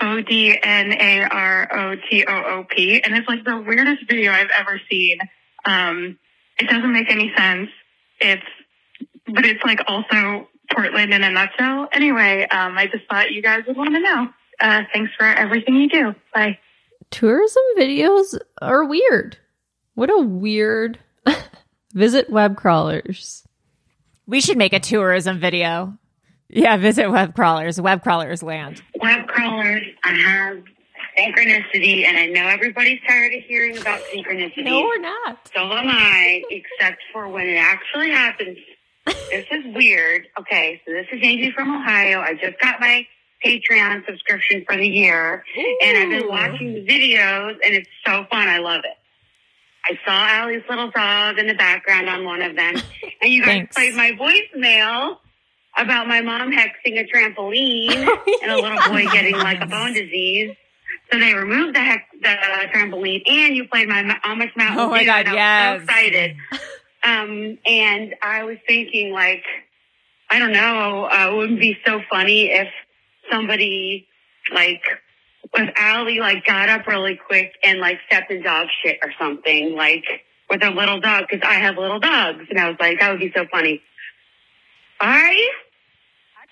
O 0.00 0.20
D 0.22 0.58
N 0.60 0.92
A 0.92 1.22
R 1.22 1.68
O 1.72 1.96
T 2.10 2.24
O 2.26 2.34
O 2.34 2.64
P, 2.68 3.00
and 3.02 3.14
it's 3.14 3.28
like 3.28 3.44
the 3.44 3.56
weirdest 3.58 4.08
video 4.08 4.32
I've 4.32 4.50
ever 4.58 4.80
seen. 4.90 5.18
Um, 5.64 6.18
it 6.58 6.68
doesn't 6.68 6.92
make 6.92 7.10
any 7.10 7.32
sense. 7.36 7.70
It's, 8.20 8.42
but 9.26 9.44
it's 9.44 9.62
like 9.64 9.80
also 9.86 10.48
Portland 10.72 11.12
in 11.12 11.22
a 11.22 11.30
nutshell. 11.30 11.88
Anyway, 11.92 12.46
um, 12.50 12.76
I 12.76 12.86
just 12.86 13.04
thought 13.08 13.32
you 13.32 13.42
guys 13.42 13.62
would 13.66 13.76
want 13.76 13.94
to 13.94 14.00
know. 14.00 14.28
Uh, 14.60 14.82
thanks 14.92 15.12
for 15.18 15.26
everything 15.26 15.76
you 15.76 15.88
do. 15.88 16.14
Bye. 16.34 16.58
Tourism 17.10 17.62
videos 17.76 18.38
are 18.60 18.84
weird. 18.84 19.38
What 19.94 20.10
a 20.10 20.18
weird 20.18 20.98
visit 21.92 22.30
web 22.30 22.56
crawlers. 22.56 23.46
We 24.26 24.40
should 24.40 24.56
make 24.56 24.72
a 24.72 24.80
tourism 24.80 25.38
video. 25.38 25.98
Yeah, 26.48 26.76
visit 26.76 27.10
web 27.10 27.34
crawlers, 27.34 27.80
web 27.80 28.02
crawlers 28.02 28.42
land. 28.42 28.82
Web 29.00 29.26
crawlers, 29.26 29.86
I 30.04 30.12
have 30.12 30.62
synchronicity, 31.18 32.04
and 32.04 32.16
I 32.16 32.26
know 32.26 32.46
everybody's 32.46 33.00
tired 33.08 33.34
of 33.34 33.42
hearing 33.44 33.78
about 33.78 34.00
synchronicity. 34.12 34.64
No, 34.64 34.82
we're 34.82 34.98
not. 35.00 35.50
So 35.54 35.60
am 35.60 35.88
I, 35.88 36.42
except 36.50 37.02
for 37.12 37.28
when 37.28 37.46
it 37.48 37.56
actually 37.56 38.10
happens. 38.10 38.58
This 39.06 39.46
is 39.50 39.74
weird. 39.74 40.26
Okay, 40.40 40.80
so 40.86 40.92
this 40.92 41.06
is 41.12 41.20
Amy 41.22 41.52
from 41.52 41.74
Ohio. 41.74 42.20
I 42.20 42.34
just 42.34 42.58
got 42.60 42.80
my 42.80 43.06
Patreon 43.44 44.06
subscription 44.06 44.64
for 44.66 44.76
the 44.76 44.86
year, 44.86 45.44
and 45.82 45.98
I've 45.98 46.20
been 46.20 46.28
watching 46.28 46.74
the 46.74 46.80
videos, 46.86 47.56
and 47.64 47.74
it's 47.74 47.88
so 48.06 48.24
fun. 48.30 48.48
I 48.48 48.58
love 48.58 48.82
it. 48.84 48.96
I 49.84 49.98
saw 50.06 50.42
Allie's 50.42 50.62
little 50.68 50.90
dog 50.90 51.38
in 51.38 51.46
the 51.46 51.54
background 51.54 52.08
on 52.08 52.24
one 52.24 52.40
of 52.40 52.56
them, 52.56 52.76
and 53.20 53.32
you 53.32 53.44
guys 53.44 53.66
played 53.74 53.94
my 53.94 54.12
voicemail 54.12 55.18
about 55.76 56.06
my 56.06 56.22
mom 56.22 56.52
hexing 56.52 56.98
a 56.98 57.04
trampoline 57.04 58.08
and 58.42 58.50
a 58.50 58.56
little 58.56 58.78
boy 58.88 59.04
getting 59.12 59.36
like 59.36 59.60
a 59.60 59.66
bone 59.66 59.92
disease. 59.92 60.56
So 61.12 61.18
they 61.18 61.34
removed 61.34 61.74
the 61.76 61.80
hex, 61.80 62.04
the 62.22 62.28
trampoline, 62.72 63.28
and 63.28 63.56
you 63.56 63.68
played 63.68 63.88
my 63.88 64.02
Amish 64.24 64.56
Mountain 64.56 64.78
Oh 64.78 64.88
my 64.88 65.00
Dew, 65.00 65.06
God, 65.06 65.26
and 65.26 65.28
I 65.28 65.32
was 65.32 65.36
yes. 65.36 65.78
so 65.78 65.82
excited. 65.82 66.36
Um, 67.04 67.58
and 67.66 68.14
I 68.22 68.44
was 68.44 68.56
thinking, 68.66 69.12
like, 69.12 69.44
I 70.30 70.38
don't 70.38 70.52
know, 70.52 71.04
uh, 71.04 71.28
it 71.30 71.36
wouldn't 71.36 71.60
be 71.60 71.76
so 71.86 72.00
funny 72.10 72.50
if 72.50 72.68
somebody, 73.30 74.08
like, 74.52 74.82
if 75.54 75.74
Allie, 75.76 76.18
like, 76.18 76.46
got 76.46 76.68
up 76.70 76.86
really 76.86 77.20
quick 77.26 77.52
and, 77.62 77.78
like, 77.78 77.98
stepped 78.06 78.30
in 78.30 78.42
dog 78.42 78.68
shit 78.82 78.98
or 79.02 79.12
something, 79.18 79.74
like, 79.74 80.04
with 80.48 80.62
her 80.62 80.70
little 80.70 81.00
dog, 81.00 81.24
because 81.28 81.46
I 81.46 81.54
have 81.54 81.76
little 81.76 82.00
dogs. 82.00 82.46
And 82.48 82.58
I 82.58 82.68
was 82.68 82.76
like, 82.80 83.00
that 83.00 83.10
would 83.10 83.20
be 83.20 83.32
so 83.34 83.44
funny. 83.50 83.82
I, 85.00 85.50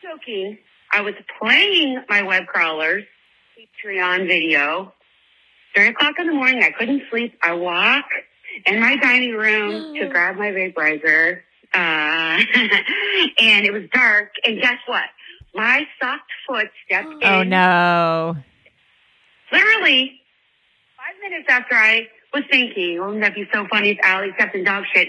not 0.03 0.19
joking, 0.19 0.59
I 0.93 1.01
was 1.01 1.15
playing 1.41 2.03
my 2.09 2.23
web 2.23 2.47
crawlers 2.47 3.05
Patreon 3.59 4.27
video. 4.27 4.93
Three 5.75 5.89
o'clock 5.89 6.15
in 6.19 6.27
the 6.27 6.35
morning, 6.35 6.63
I 6.63 6.71
couldn't 6.71 7.05
sleep. 7.11 7.39
I 7.43 7.55
walk 7.55 8.05
in 8.67 8.81
my 8.81 8.97
dining 8.97 9.33
room 9.33 9.95
to 9.95 10.09
grab 10.09 10.37
my 10.37 10.49
vaporizer. 10.51 11.41
Uh, 11.75 11.79
and 13.41 13.65
it 13.67 13.73
was 13.73 13.85
dark. 13.93 14.31
And 14.47 14.61
guess 14.61 14.79
what? 14.87 15.05
My 15.55 15.87
soft 16.01 16.23
foot 16.47 16.69
stepped 16.87 17.09
in. 17.23 17.29
Oh 17.29 17.43
no. 17.43 18.37
Literally, 19.51 20.21
five 20.97 21.15
minutes 21.31 21.47
after 21.49 21.75
I 21.75 22.09
was 22.33 22.45
thinking, 22.51 22.99
wouldn't 23.01 23.21
that 23.23 23.35
be 23.35 23.47
so 23.53 23.67
funny 23.71 23.91
if 23.91 23.99
Allie 24.03 24.33
stepped 24.37 24.55
in 24.55 24.65
dog 24.65 24.85
shit? 24.95 25.09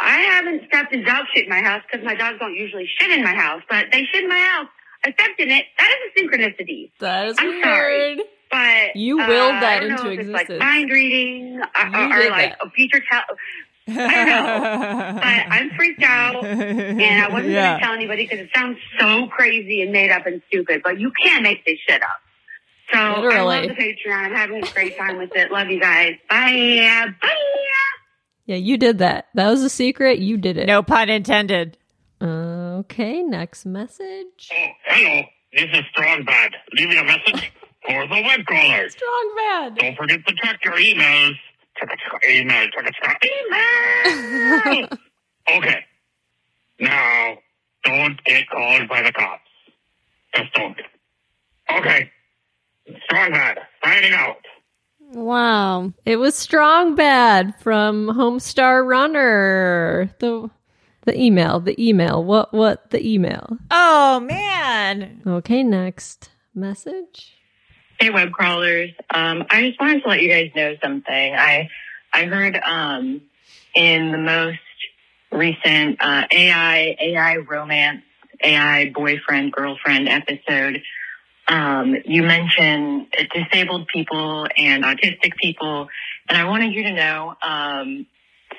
I 0.00 0.18
haven't 0.20 0.62
stepped 0.68 0.92
in 0.94 1.04
dog 1.04 1.26
shit 1.34 1.44
in 1.44 1.50
my 1.50 1.60
house 1.60 1.82
because 1.90 2.04
my 2.04 2.14
dogs 2.14 2.38
don't 2.38 2.54
usually 2.54 2.88
shit 2.98 3.10
in 3.10 3.22
my 3.22 3.34
house, 3.34 3.62
but 3.68 3.86
they 3.92 4.04
shit 4.04 4.22
in 4.22 4.28
my 4.28 4.38
house. 4.38 4.68
I 5.04 5.12
stepped 5.12 5.40
in 5.40 5.50
it. 5.50 5.64
That 5.78 5.90
is 5.90 6.22
a 6.22 6.26
synchronicity. 6.26 6.90
That 7.00 7.28
is 7.28 7.36
I'm 7.38 7.48
weird. 7.48 7.64
sorry. 7.64 8.20
But 8.50 8.96
You 8.96 9.20
uh, 9.20 9.28
willed 9.28 9.52
I 9.56 9.60
that 9.60 9.80
don't 9.80 9.88
know 9.90 9.94
into 9.96 10.10
if 10.12 10.18
it's 10.20 10.28
existence. 10.30 10.60
like 10.60 10.68
mind 10.68 10.90
reading 10.90 11.60
uh, 11.60 11.84
You 11.84 11.96
or, 11.98 12.18
or 12.18 12.22
did 12.22 12.30
like 12.30 12.58
that. 12.58 12.66
a 12.66 12.70
future 12.70 13.02
tell. 13.10 13.22
I 13.90 14.24
don't 14.24 14.26
know. 14.26 15.14
But 15.14 15.24
I'm 15.24 15.70
freaked 15.70 16.02
out, 16.02 16.44
and 16.44 17.00
I 17.02 17.28
wasn't 17.30 17.52
Yeah. 17.52 17.68
going 17.70 17.78
to 17.80 17.84
tell 17.86 17.94
anybody 17.94 18.24
because 18.24 18.40
it 18.40 18.50
sounds 18.54 18.78
so 18.98 19.26
crazy 19.28 19.80
and 19.82 19.92
made 19.92 20.10
up 20.10 20.26
and 20.26 20.42
stupid. 20.48 20.82
But 20.84 21.00
you 21.00 21.10
can't 21.22 21.42
make 21.42 21.64
this 21.64 21.78
shit 21.88 22.02
up. 22.02 22.08
So 22.92 22.98
I 22.98 23.40
love 23.42 23.64
the 23.68 23.74
Patreon. 23.74 24.12
I'm 24.14 24.34
having 24.34 24.62
a 24.64 24.70
great 24.72 24.96
time 24.98 25.18
with 25.18 25.30
it. 25.34 25.50
Love 25.50 25.68
you 25.68 25.80
guys. 25.80 26.14
Bye. 26.30 27.12
Bye. 27.20 27.28
Yeah, 28.46 28.56
you 28.56 28.78
did 28.78 28.98
that. 28.98 29.26
That 29.34 29.48
was 29.50 29.62
a 29.62 29.68
secret. 29.68 30.20
You 30.20 30.38
did 30.38 30.56
it. 30.56 30.66
No 30.66 30.82
pun 30.82 31.10
intended. 31.10 31.76
Okay, 32.22 33.22
next 33.22 33.66
message. 33.66 34.50
Oh, 34.52 34.66
hello. 34.86 35.22
This 35.52 35.64
is 35.72 35.82
Strong 35.92 36.24
Bad. 36.24 36.52
Leaving 36.72 36.98
a 36.98 37.04
message 37.04 37.52
for 37.86 38.06
the 38.06 38.22
web 38.22 38.44
crawlers. 38.46 38.92
Strong 38.96 39.34
bad. 39.36 39.74
Don't 39.76 39.96
forget 39.96 40.26
to 40.26 40.34
check 40.42 40.64
your 40.64 40.74
emails. 40.74 41.34
Check 41.76 41.90
it, 41.92 41.98
check 42.10 42.20
it, 42.22 42.40
email, 42.40 42.66
check 42.70 42.86
it, 42.86 42.94
check 43.02 43.18
it, 43.22 44.72
email. 44.74 44.88
okay. 45.58 45.84
Now, 46.80 47.36
don't 47.84 48.22
get 48.24 48.48
called 48.48 48.88
by 48.88 49.02
the 49.02 49.12
cops. 49.12 49.42
Just 50.34 50.52
don't. 50.54 50.76
Okay. 51.72 52.10
Strong 53.04 53.32
Bad, 53.32 53.58
signing 53.84 54.12
out. 54.12 54.38
Wow. 55.12 55.92
It 56.04 56.16
was 56.16 56.34
Strong 56.34 56.94
Bad 56.94 57.54
from 57.60 58.08
Homestar 58.08 58.86
Runner. 58.86 60.14
The 60.18 60.50
the 61.04 61.18
email, 61.18 61.60
the 61.60 61.80
email. 61.82 62.22
What 62.22 62.52
what 62.52 62.90
the 62.90 63.06
email? 63.06 63.56
Oh 63.70 64.20
man. 64.20 65.22
Okay, 65.26 65.62
next 65.62 66.30
message. 66.54 67.37
Hey, 68.00 68.10
web 68.10 68.30
crawlers. 68.30 68.90
Um, 69.12 69.44
I 69.50 69.66
just 69.66 69.80
wanted 69.80 70.02
to 70.04 70.08
let 70.08 70.22
you 70.22 70.28
guys 70.28 70.52
know 70.54 70.76
something. 70.80 71.34
I 71.34 71.68
I 72.12 72.26
heard 72.26 72.56
um, 72.56 73.22
in 73.74 74.12
the 74.12 74.18
most 74.18 74.58
recent 75.32 75.98
uh, 76.00 76.24
AI 76.30 76.96
AI 77.00 77.36
romance 77.38 78.02
AI 78.42 78.92
boyfriend 78.94 79.50
girlfriend 79.50 80.08
episode, 80.08 80.80
um, 81.48 81.96
you 82.04 82.22
mentioned 82.22 83.08
disabled 83.34 83.88
people 83.88 84.46
and 84.56 84.84
autistic 84.84 85.36
people, 85.40 85.88
and 86.28 86.38
I 86.38 86.44
wanted 86.44 86.74
you 86.74 86.84
to 86.84 86.92
know. 86.92 87.34
Um, 87.42 88.06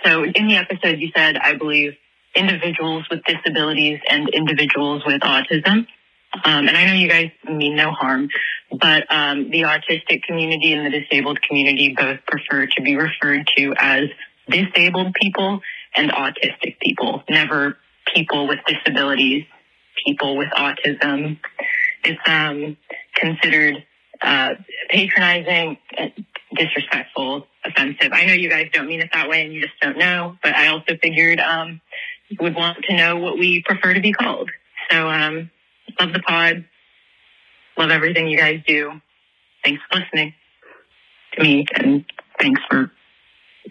so 0.04 0.24
in 0.24 0.48
the 0.48 0.56
episode, 0.56 1.00
you 1.00 1.12
said, 1.16 1.38
I 1.38 1.56
believe, 1.56 1.94
individuals 2.36 3.06
with 3.10 3.24
disabilities 3.24 4.00
and 4.10 4.28
individuals 4.30 5.04
with 5.06 5.22
autism. 5.22 5.88
Um, 6.44 6.68
and 6.68 6.78
I 6.78 6.86
know 6.86 6.94
you 6.94 7.10
guys 7.10 7.32
mean 7.50 7.76
no 7.76 7.92
harm, 7.92 8.30
but 8.72 9.11
um, 9.11 9.49
the 9.49 9.61
autistic 9.61 10.24
community 10.24 10.74
and 10.74 10.86
the 10.86 10.99
disabled 10.99 11.41
community 11.41 11.95
both 11.97 12.20
prefer 12.28 12.67
to 12.67 12.82
be 12.82 12.95
referred 12.95 13.49
to 13.57 13.74
as 13.78 14.09
disabled 14.47 15.13
people 15.13 15.61
and 15.95 16.11
autistic 16.11 16.80
people, 16.80 17.24
never 17.30 17.78
people 18.13 18.47
with 18.47 18.59
disabilities, 18.67 19.45
people 20.05 20.38
with 20.38 20.49
autism. 20.49 21.39
It's 22.03 22.20
um, 22.28 22.78
considered 23.15 23.84
uh, 24.22 24.55
patronizing, 24.89 25.78
disrespectful, 26.55 27.47
offensive. 27.65 28.11
I 28.11 28.26
know 28.26 28.34
you 28.34 28.49
guys 28.49 28.70
don't 28.74 28.88
mean 28.88 29.01
it 29.01 29.09
that 29.13 29.30
way 29.30 29.45
and 29.45 29.53
you 29.53 29.61
just 29.61 29.80
don't 29.82 29.97
know, 29.97 30.38
but 30.43 30.55
I 30.55 30.67
also 30.67 30.97
figured 31.01 31.39
um, 31.39 31.82
you 32.30 32.38
would 32.41 32.55
want 32.55 32.86
to 32.89 32.95
know 32.95 33.17
what 33.17 33.38
we 33.38 33.63
prefer 33.63 33.93
to 33.93 34.01
be 34.01 34.13
called. 34.13 34.49
So 34.89 35.07
um, 35.07 35.51
love 35.99 36.13
the 36.13 36.20
pod. 36.20 36.65
Love 37.80 37.90
everything 37.90 38.28
you 38.28 38.38
guys 38.38 38.62
do. 38.68 38.92
Thanks 39.64 39.82
for 39.90 40.00
listening 40.00 40.34
to 41.34 41.44
me 41.44 41.66
and 41.76 42.06
thanks 42.40 42.62
for 42.70 42.92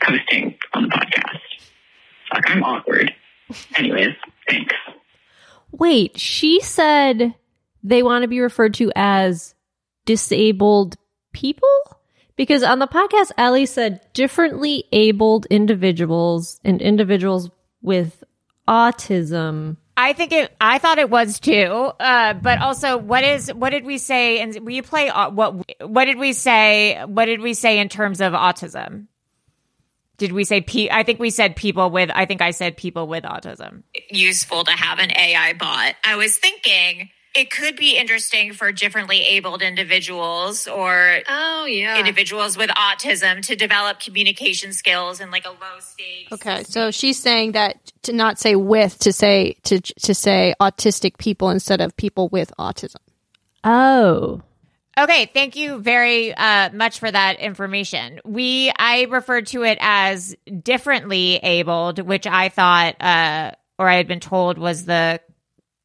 posting 0.03 0.57
on 0.75 0.85
the 0.85 0.89
podcast. 0.89 1.39
Fuck, 2.33 2.51
I'm 2.51 2.65
awkward. 2.65 3.15
Anyways, 3.77 4.15
thanks. 4.49 4.75
Wait, 5.71 6.19
she 6.19 6.61
said 6.61 7.35
they 7.83 8.03
want 8.03 8.23
to 8.23 8.29
be 8.29 8.41
referred 8.41 8.75
to 8.75 8.91
as 8.97 9.55
disabled 10.09 10.97
people? 11.35 11.69
Because 12.35 12.63
on 12.63 12.79
the 12.79 12.87
podcast, 12.87 13.31
Allie 13.37 13.67
said 13.67 14.01
differently 14.15 14.85
abled 14.91 15.47
individuals 15.47 16.61
and 16.65 16.81
individuals 16.81 17.51
with 17.83 18.25
autism. 18.67 19.77
I 20.01 20.12
think 20.12 20.30
it. 20.30 20.55
I 20.61 20.78
thought 20.78 20.99
it 20.99 21.11
was 21.11 21.40
too. 21.40 21.53
Uh, 21.99 22.32
but 22.34 22.61
also, 22.61 22.96
what 22.96 23.24
is? 23.24 23.53
What 23.53 23.70
did 23.70 23.84
we 23.84 23.99
say? 23.99 24.38
And 24.38 24.55
you 24.72 24.82
play? 24.84 25.11
au- 25.11 25.30
What? 25.30 25.66
What 25.82 26.05
did 26.05 26.18
we 26.18 26.32
say? 26.34 27.03
What 27.05 27.24
did 27.24 27.40
we 27.40 27.53
say 27.53 27.80
in 27.80 27.88
terms 27.88 28.20
of 28.20 28.32
autism? 28.32 29.09
Did 30.18 30.30
we 30.30 30.44
say? 30.44 30.61
Pe- 30.61 30.88
I 30.88 31.03
think 31.03 31.18
we 31.18 31.30
said 31.30 31.57
people 31.57 31.90
with. 31.90 32.11
I 32.14 32.26
think 32.26 32.40
I 32.42 32.53
said 32.53 32.76
people 32.76 33.09
with 33.09 33.24
autism. 33.24 33.82
Useful 34.09 34.62
to 34.64 34.70
have 34.72 35.01
an 35.01 35.11
AI 35.11 35.55
bot. 35.55 35.96
I 36.05 36.14
was 36.14 36.36
thinking 36.38 37.11
it 37.39 37.51
could 37.51 37.76
be 37.76 37.97
interesting 37.97 38.53
for 38.53 38.72
differently 38.72 39.20
abled 39.24 39.62
individuals 39.62 40.66
or 40.66 41.20
Oh 41.28 41.66
yeah. 41.66 41.99
individuals 41.99 42.57
with 42.57 42.68
autism 42.70 43.43
to 43.47 43.55
develop 43.55 44.01
communication 44.01 44.72
skills 44.72 45.20
in 45.20 45.30
like 45.30 45.47
a 45.47 45.51
low 45.51 45.78
stakes. 45.80 46.32
Okay, 46.32 46.64
so 46.64 46.91
she's 46.91 47.18
saying 47.18 47.53
that 47.53 47.93
to 48.03 48.12
not 48.12 48.39
say 48.39 48.57
with 48.57 48.99
to 48.99 49.12
say 49.12 49.57
to 49.64 49.80
to 49.80 50.14
say 50.14 50.55
autistic 50.61 51.18
people 51.18 51.51
instead 51.51 51.80
of 51.80 51.97
people 51.97 52.28
with 52.28 52.53
autism. 52.59 52.97
Oh. 53.62 54.43
Okay, 54.99 55.30
thank 55.32 55.55
you 55.55 55.78
very 55.78 56.34
uh, 56.34 56.70
much 56.72 56.99
for 56.99 57.09
that 57.09 57.39
information. 57.39 58.20
We 58.24 58.72
I 58.76 59.03
referred 59.03 59.47
to 59.49 59.62
it 59.62 59.78
as 59.80 60.34
differently 60.61 61.36
abled, 61.36 62.01
which 62.01 62.26
I 62.26 62.49
thought 62.49 63.01
uh, 63.01 63.53
or 63.78 63.89
I 63.89 63.95
had 63.95 64.09
been 64.09 64.18
told 64.18 64.59
was 64.59 64.86
the 64.86 65.20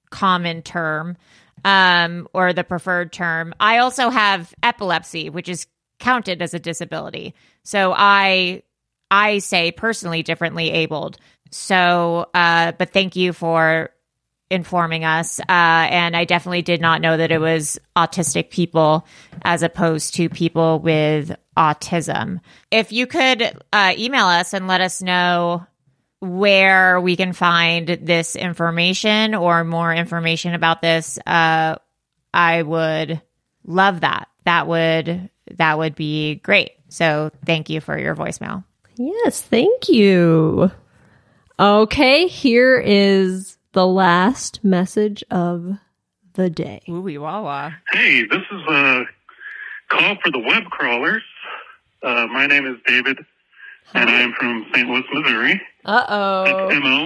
common 0.10 0.64
term 0.64 1.18
um, 1.64 2.28
or 2.34 2.53
the 2.53 2.64
preferred 2.64 3.11
term. 3.11 3.53
I 3.59 3.80
also 3.80 4.09
have 4.09 4.53
epilepsy, 4.64 5.30
which 5.30 5.49
is 5.49 5.68
counted 5.99 6.41
as 6.41 6.53
a 6.53 6.59
disability. 6.59 7.34
So 7.64 7.93
I 7.95 8.64
I 9.09 9.39
say 9.39 9.72
personally 9.72 10.24
differently 10.24 10.72
abled. 10.72 11.18
So, 11.51 12.30
uh, 12.34 12.72
but 12.74 12.89
thank 12.89 13.16
you 13.16 13.32
for 13.32 13.91
informing 14.49 15.03
us. 15.03 15.39
Uh, 15.39 15.43
and 15.49 16.16
I 16.16 16.26
definitely 16.26 16.61
did 16.61 16.82
not 16.82 17.01
know 17.01 17.18
that 17.18 17.32
it 17.32 17.39
was 17.39 17.80
autistic 17.95 18.49
people 18.49 19.05
as 19.43 19.64
opposed 19.64 20.16
to 20.16 20.30
people 20.30 20.80
with 20.80 21.36
autism. 21.57 22.39
If 22.72 22.91
you 22.91 23.07
could 23.07 23.41
uh, 23.72 23.93
email 23.97 24.26
us 24.26 24.53
and 24.53 24.68
let 24.68 24.82
us 24.82 25.01
know 25.01 25.66
where 26.24 27.02
we 27.02 27.18
can 27.18 27.34
find 27.34 27.88
this 27.88 28.36
information 28.36 29.36
or 29.36 29.64
more 29.66 29.94
information 29.94 30.54
about 30.54 30.82
this, 30.82 31.20
uh, 31.26 31.76
I 32.34 32.62
would 32.62 33.22
love 33.66 34.02
that. 34.02 34.30
That 34.46 34.68
would 34.68 35.30
that 35.58 35.78
would 35.78 35.96
be 35.96 36.36
great. 36.36 36.72
So 36.88 37.32
thank 37.46 37.70
you 37.70 37.82
for 37.82 37.98
your 37.98 38.16
voicemail. 38.16 38.64
Yes, 38.96 39.42
thank 39.42 39.90
you. 39.90 40.72
Okay, 41.60 42.28
here 42.28 42.80
is 42.80 43.58
the 43.74 43.86
last 43.86 44.64
message 44.64 45.24
of 45.30 45.78
the 46.34 46.50
day. 46.50 46.82
Ooh, 46.90 47.22
wah 47.22 47.72
Hey, 47.92 48.24
this 48.26 48.42
is 48.52 48.62
a 48.70 49.04
call 49.90 50.16
for 50.24 50.32
the 50.32 50.40
web 50.40 50.66
crawlers. 50.66 51.24
Uh, 52.02 52.28
my 52.28 52.48
name 52.48 52.66
is 52.66 52.78
David, 52.86 53.20
and 53.94 54.10
I 54.10 54.22
am 54.22 54.34
from 54.34 54.66
St. 54.74 54.88
Louis, 54.88 55.04
Missouri. 55.14 55.62
Uh 55.86 56.06
oh. 56.08 56.68
That's 56.70 56.84
Mo. 56.84 57.06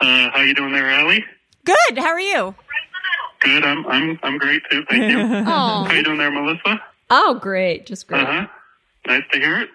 Uh, 0.00 0.30
how 0.30 0.40
you 0.42 0.54
doing 0.54 0.72
there, 0.72 0.90
Allie? 0.90 1.24
Good. 1.64 1.98
How 1.98 2.08
are 2.08 2.20
you? 2.20 2.54
Good. 3.40 3.64
I'm 3.64 3.86
I'm 3.86 4.18
I'm 4.22 4.38
great 4.38 4.62
too. 4.70 4.84
Thank 4.88 5.10
you. 5.10 5.18
Aw. 5.46 5.84
How 5.84 5.92
you 5.92 6.02
doing 6.02 6.18
there, 6.18 6.30
Melissa? 6.30 6.82
Oh, 7.10 7.38
great. 7.40 7.86
Just 7.86 8.06
great. 8.08 8.22
Uh 8.22 8.26
huh. 8.26 8.46
Nice 9.06 9.22
to 9.32 9.38
hear 9.38 9.60
it. 9.60 9.70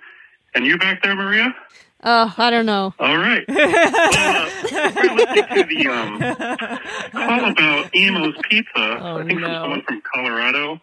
And 0.55 0.65
you 0.65 0.77
back 0.77 1.01
there, 1.01 1.15
Maria? 1.15 1.55
Oh, 2.03 2.33
I 2.37 2.49
don't 2.49 2.65
know. 2.65 2.93
All 2.99 3.17
right. 3.17 3.45
uh, 3.49 4.51
we're 4.95 5.15
listening 5.15 5.47
to 5.55 5.63
the 5.63 5.87
um, 5.87 6.19
call 7.11 7.51
about 7.51 7.95
Imo's 7.95 8.35
Pizza. 8.49 8.69
oh, 8.75 9.17
I 9.19 9.23
think 9.25 9.39
from 9.39 9.51
someone 9.51 9.81
from 9.83 10.01
Colorado. 10.13 10.81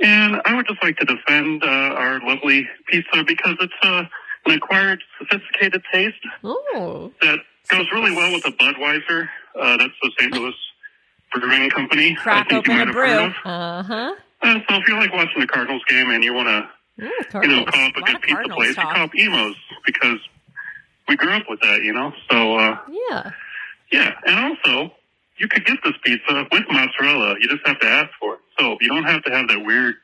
And 0.00 0.40
I 0.44 0.56
would 0.56 0.66
just 0.66 0.82
like 0.82 0.96
to 0.96 1.04
defend 1.04 1.62
uh, 1.62 1.66
our 1.66 2.18
lovely 2.26 2.66
pizza 2.88 3.22
because 3.24 3.56
it's 3.60 3.72
uh, 3.82 4.04
an 4.46 4.52
acquired, 4.52 5.02
sophisticated 5.18 5.82
taste 5.92 6.16
Oh. 6.44 7.12
that 7.22 7.38
goes 7.68 7.86
really 7.92 8.12
well 8.12 8.32
with 8.32 8.44
a 8.46 8.50
Budweiser. 8.52 9.28
Uh, 9.58 9.76
that's 9.76 9.92
the 10.02 10.10
St. 10.18 10.32
Louis 10.32 10.54
Brewing 11.34 11.70
Company. 11.70 12.12
I 12.18 12.22
Crack 12.22 12.52
open 12.52 12.76
might 12.76 12.88
a 12.88 12.92
brew. 12.92 13.08
Uh 13.44 13.82
huh. 13.82 14.14
Uh, 14.42 14.54
so 14.68 14.76
if 14.76 14.88
you 14.88 14.96
like 14.96 15.12
watching 15.12 15.40
the 15.40 15.46
Cardinals 15.46 15.82
game 15.88 16.10
and 16.10 16.22
you 16.24 16.34
want 16.34 16.48
to 16.48 16.68
you 17.42 17.48
know, 17.48 17.64
call 17.64 17.86
up 17.86 17.96
a 17.96 18.00
good 18.02 18.20
pizza 18.22 18.42
place. 18.50 18.76
You 18.76 18.82
call 18.82 19.02
up 19.04 19.14
Imo's 19.16 19.56
because 19.86 20.18
we 21.08 21.16
grew 21.16 21.30
up 21.32 21.44
with 21.48 21.60
that, 21.60 21.82
you 21.84 21.92
know. 21.92 22.12
So 22.30 22.56
uh, 22.56 22.78
Yeah. 23.10 23.30
yeah, 23.92 24.12
and 24.26 24.56
also 24.66 24.92
you 25.38 25.48
could 25.48 25.64
get 25.64 25.78
this 25.84 25.94
pizza 26.04 26.46
with 26.52 26.64
mozzarella. 26.70 27.36
You 27.40 27.48
just 27.48 27.66
have 27.66 27.78
to 27.80 27.86
ask 27.86 28.10
for 28.20 28.34
it. 28.34 28.40
So 28.58 28.76
you 28.80 28.88
don't 28.88 29.04
have 29.04 29.22
to 29.24 29.30
have 29.32 29.48
that 29.48 29.64
weird, 29.64 29.94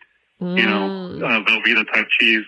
you 0.40 0.66
know, 0.66 1.18
uh, 1.24 1.42
Velveeta 1.44 1.84
type 1.92 2.06
cheese 2.18 2.46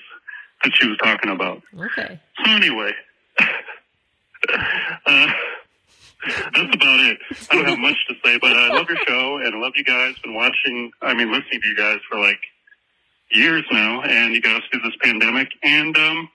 that 0.63 0.73
she 0.75 0.89
was 0.89 0.99
talking 0.99 1.31
about. 1.31 1.63
Okay. 1.79 2.21
So 2.45 2.51
anyway, 2.51 2.93
uh, 5.07 5.33
that's 6.27 6.75
about 6.75 7.01
it. 7.01 7.19
I 7.51 7.55
don't 7.55 7.65
have 7.67 7.79
much 7.79 7.97
to 8.09 8.15
say, 8.25 8.39
but 8.39 8.53
I 8.53 8.69
love 8.69 8.89
your 8.89 8.99
show 9.07 9.39
and 9.39 9.55
I 9.55 9.59
love 9.59 9.73
you 9.77 9.85
guys. 9.85 10.15
Been 10.23 10.35
watching, 10.35 10.91
I 11.01 11.15
mean, 11.15 11.33
listening 11.33 11.61
to 11.63 11.69
you 11.69 11.77
guys 11.77 11.99
for 12.11 12.19
like 12.19 12.41
years 13.31 13.65
now, 13.71 14.03
and 14.03 14.35
you 14.35 14.41
got 14.41 14.57
us 14.57 14.63
through 14.71 14.83
this 14.83 14.97
pandemic. 15.03 15.49
And 15.63 15.97
um, 15.97 16.29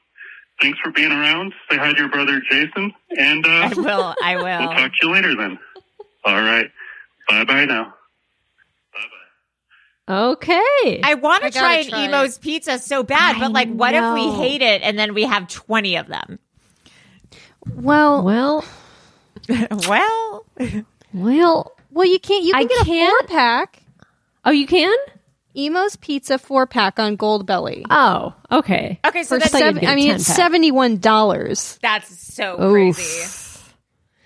thanks 0.62 0.80
for 0.80 0.92
being 0.92 1.12
around. 1.12 1.54
Say 1.70 1.78
hi 1.78 1.94
to 1.94 2.00
your 2.00 2.10
brother 2.10 2.42
Jason, 2.50 2.94
and 3.18 3.46
uh, 3.46 3.50
I 3.50 3.74
will. 3.76 4.16
I 4.22 4.36
will. 4.36 4.44
we'll 4.44 4.60
will. 4.70 4.76
talk 4.76 4.92
to 4.92 5.08
you 5.08 5.14
later 5.14 5.36
then. 5.36 5.60
All 6.24 6.42
right, 6.42 6.72
bye 7.30 7.44
bye 7.44 7.66
now. 7.66 7.95
Okay. 10.08 11.02
I 11.04 11.16
want 11.16 11.44
to 11.44 11.52
try 11.52 11.78
an 11.78 11.90
try 11.90 12.04
it. 12.04 12.08
Imo's 12.10 12.38
pizza 12.38 12.78
so 12.80 13.02
bad, 13.04 13.40
but 13.40 13.52
like, 13.52 13.70
what 13.70 13.94
if 13.96 14.14
we 14.14 14.30
hate 14.32 14.62
it 14.62 14.82
and 14.84 15.00
then 15.00 15.14
we 15.14 15.24
have 15.24 15.48
20 15.48 15.96
of 15.98 16.08
them? 16.08 16.40
Well, 17.68 18.24
well, 18.24 18.64
well, 19.88 20.46
well, 21.14 21.76
well, 21.92 22.06
you 22.06 22.20
can't. 22.20 22.44
You 22.44 22.54
can 22.54 22.62
I 22.62 22.66
get 22.66 22.82
a 22.82 22.86
can't- 22.86 23.28
four 23.28 23.28
pack. 23.36 23.82
Oh, 24.44 24.52
you 24.52 24.68
can? 24.68 24.96
Imo's 25.56 25.96
Pizza 25.96 26.38
four 26.38 26.68
pack 26.68 27.00
on 27.00 27.18
Goldbelly. 27.18 27.84
Oh, 27.90 28.34
okay. 28.52 29.00
Okay, 29.06 29.24
so 29.24 29.36
For 29.36 29.40
that's, 29.40 29.52
seven, 29.52 29.76
get 29.82 29.88
a 29.88 29.92
I 29.92 29.96
mean, 29.96 30.12
it's 30.16 30.26
seventy 30.26 30.70
one 30.70 30.98
dollars. 30.98 31.80
that's 31.82 32.34
so 32.36 32.62
Oof. 32.62 32.72
crazy. 32.72 33.45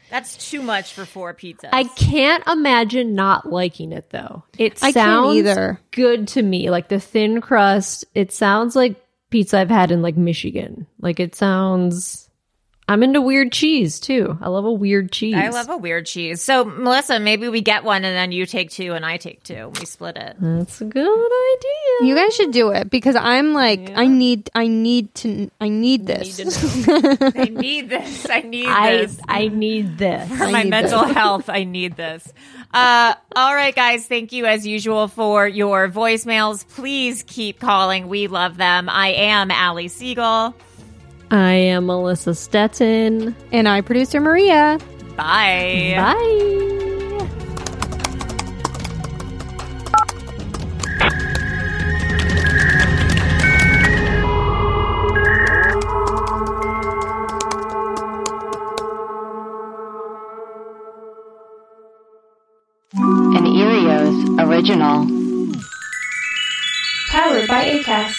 That's 0.10 0.50
too 0.50 0.62
much 0.62 0.94
for 0.94 1.06
four 1.06 1.34
pizzas. 1.34 1.70
I 1.72 1.84
can't 1.84 2.46
imagine 2.48 3.16
not 3.16 3.50
liking 3.52 3.92
it 3.92 4.10
though. 4.10 4.44
It 4.58 4.74
I 4.84 4.92
can't 4.92 4.94
sounds 4.94 5.36
either. 5.38 5.80
good 5.92 6.28
to 6.30 6.42
me. 6.42 6.70
Like 6.70 6.90
the 6.90 7.00
thin 7.00 7.42
crust, 7.42 8.06
it 8.16 8.32
sounds 8.32 8.76
like 8.76 8.96
pizza 9.30 9.60
I've 9.60 9.70
had 9.70 9.92
in 9.92 10.02
like 10.02 10.18
Michigan. 10.18 10.88
Like 11.00 11.20
it 11.20 11.36
sounds 11.36 12.29
I'm 12.90 13.04
into 13.04 13.22
weird 13.22 13.52
cheese 13.52 14.00
too. 14.00 14.36
I 14.42 14.50
love 14.50 14.66
a 14.66 14.72
weird 14.72 15.12
cheese. 15.12 15.36
I 15.36 15.50
love 15.50 15.70
a 15.70 15.78
weird 15.78 16.08
cheese. 16.08 16.42
So, 16.42 16.66
Melissa, 16.66 17.20
maybe 17.20 17.48
we 17.48 17.62
get 17.62 17.84
one 17.84 18.04
and 18.04 18.18
then 18.18 18.32
you 18.32 18.48
take 18.48 18.72
two 18.72 18.94
and 18.94 19.06
I 19.06 19.18
take 19.18 19.44
two. 19.44 19.72
We 19.80 19.86
split 19.86 20.18
it. 20.18 20.38
That's 20.40 20.82
a 20.82 20.86
good 20.86 21.02
idea. 21.02 22.08
You 22.10 22.16
guys 22.16 22.36
should 22.36 22.52
do 22.52 22.72
it 22.72 22.90
because 22.90 23.16
I'm 23.16 23.54
like, 23.54 23.92
I 23.96 24.08
need, 24.08 24.50
I 24.56 24.66
need 24.66 25.14
to, 25.16 25.52
I 25.62 25.70
need 25.70 26.08
this. 26.08 26.40
I 26.90 27.44
need 27.52 27.90
this. 27.90 28.28
I 28.28 28.42
need 28.42 28.66
I 28.68 28.98
this. 28.98 29.20
I 29.28 29.48
need 29.50 29.98
this. 30.00 30.28
for 30.36 30.46
I 30.46 30.52
my 30.52 30.64
mental 30.64 31.06
this. 31.06 31.14
health. 31.16 31.48
I 31.48 31.66
need 31.66 31.96
this. 31.96 32.34
Uh, 32.74 33.14
all 33.36 33.54
right, 33.54 33.76
guys. 33.76 34.08
Thank 34.08 34.32
you 34.32 34.48
as 34.48 34.66
usual 34.66 35.08
for 35.08 35.48
your 35.48 35.90
voicemails. 35.90 36.68
Please 36.68 37.24
keep 37.28 37.60
calling. 37.60 38.08
We 38.08 38.26
love 38.26 38.58
them. 38.58 38.90
I 38.90 39.10
am 39.10 39.52
Allie 39.52 39.90
Siegel. 39.90 40.56
I 41.32 41.54
am 41.54 41.86
Melissa 41.86 42.32
Stetten. 42.34 43.36
and 43.52 43.68
I, 43.68 43.82
producer 43.82 44.20
Maria. 44.20 44.80
Bye. 45.16 45.94
Bye. 45.96 46.56
An 62.94 63.46
Earios 63.46 64.40
Original. 64.44 65.06
Powered 67.12 67.48
by 67.48 67.66
ACAST. 67.66 68.19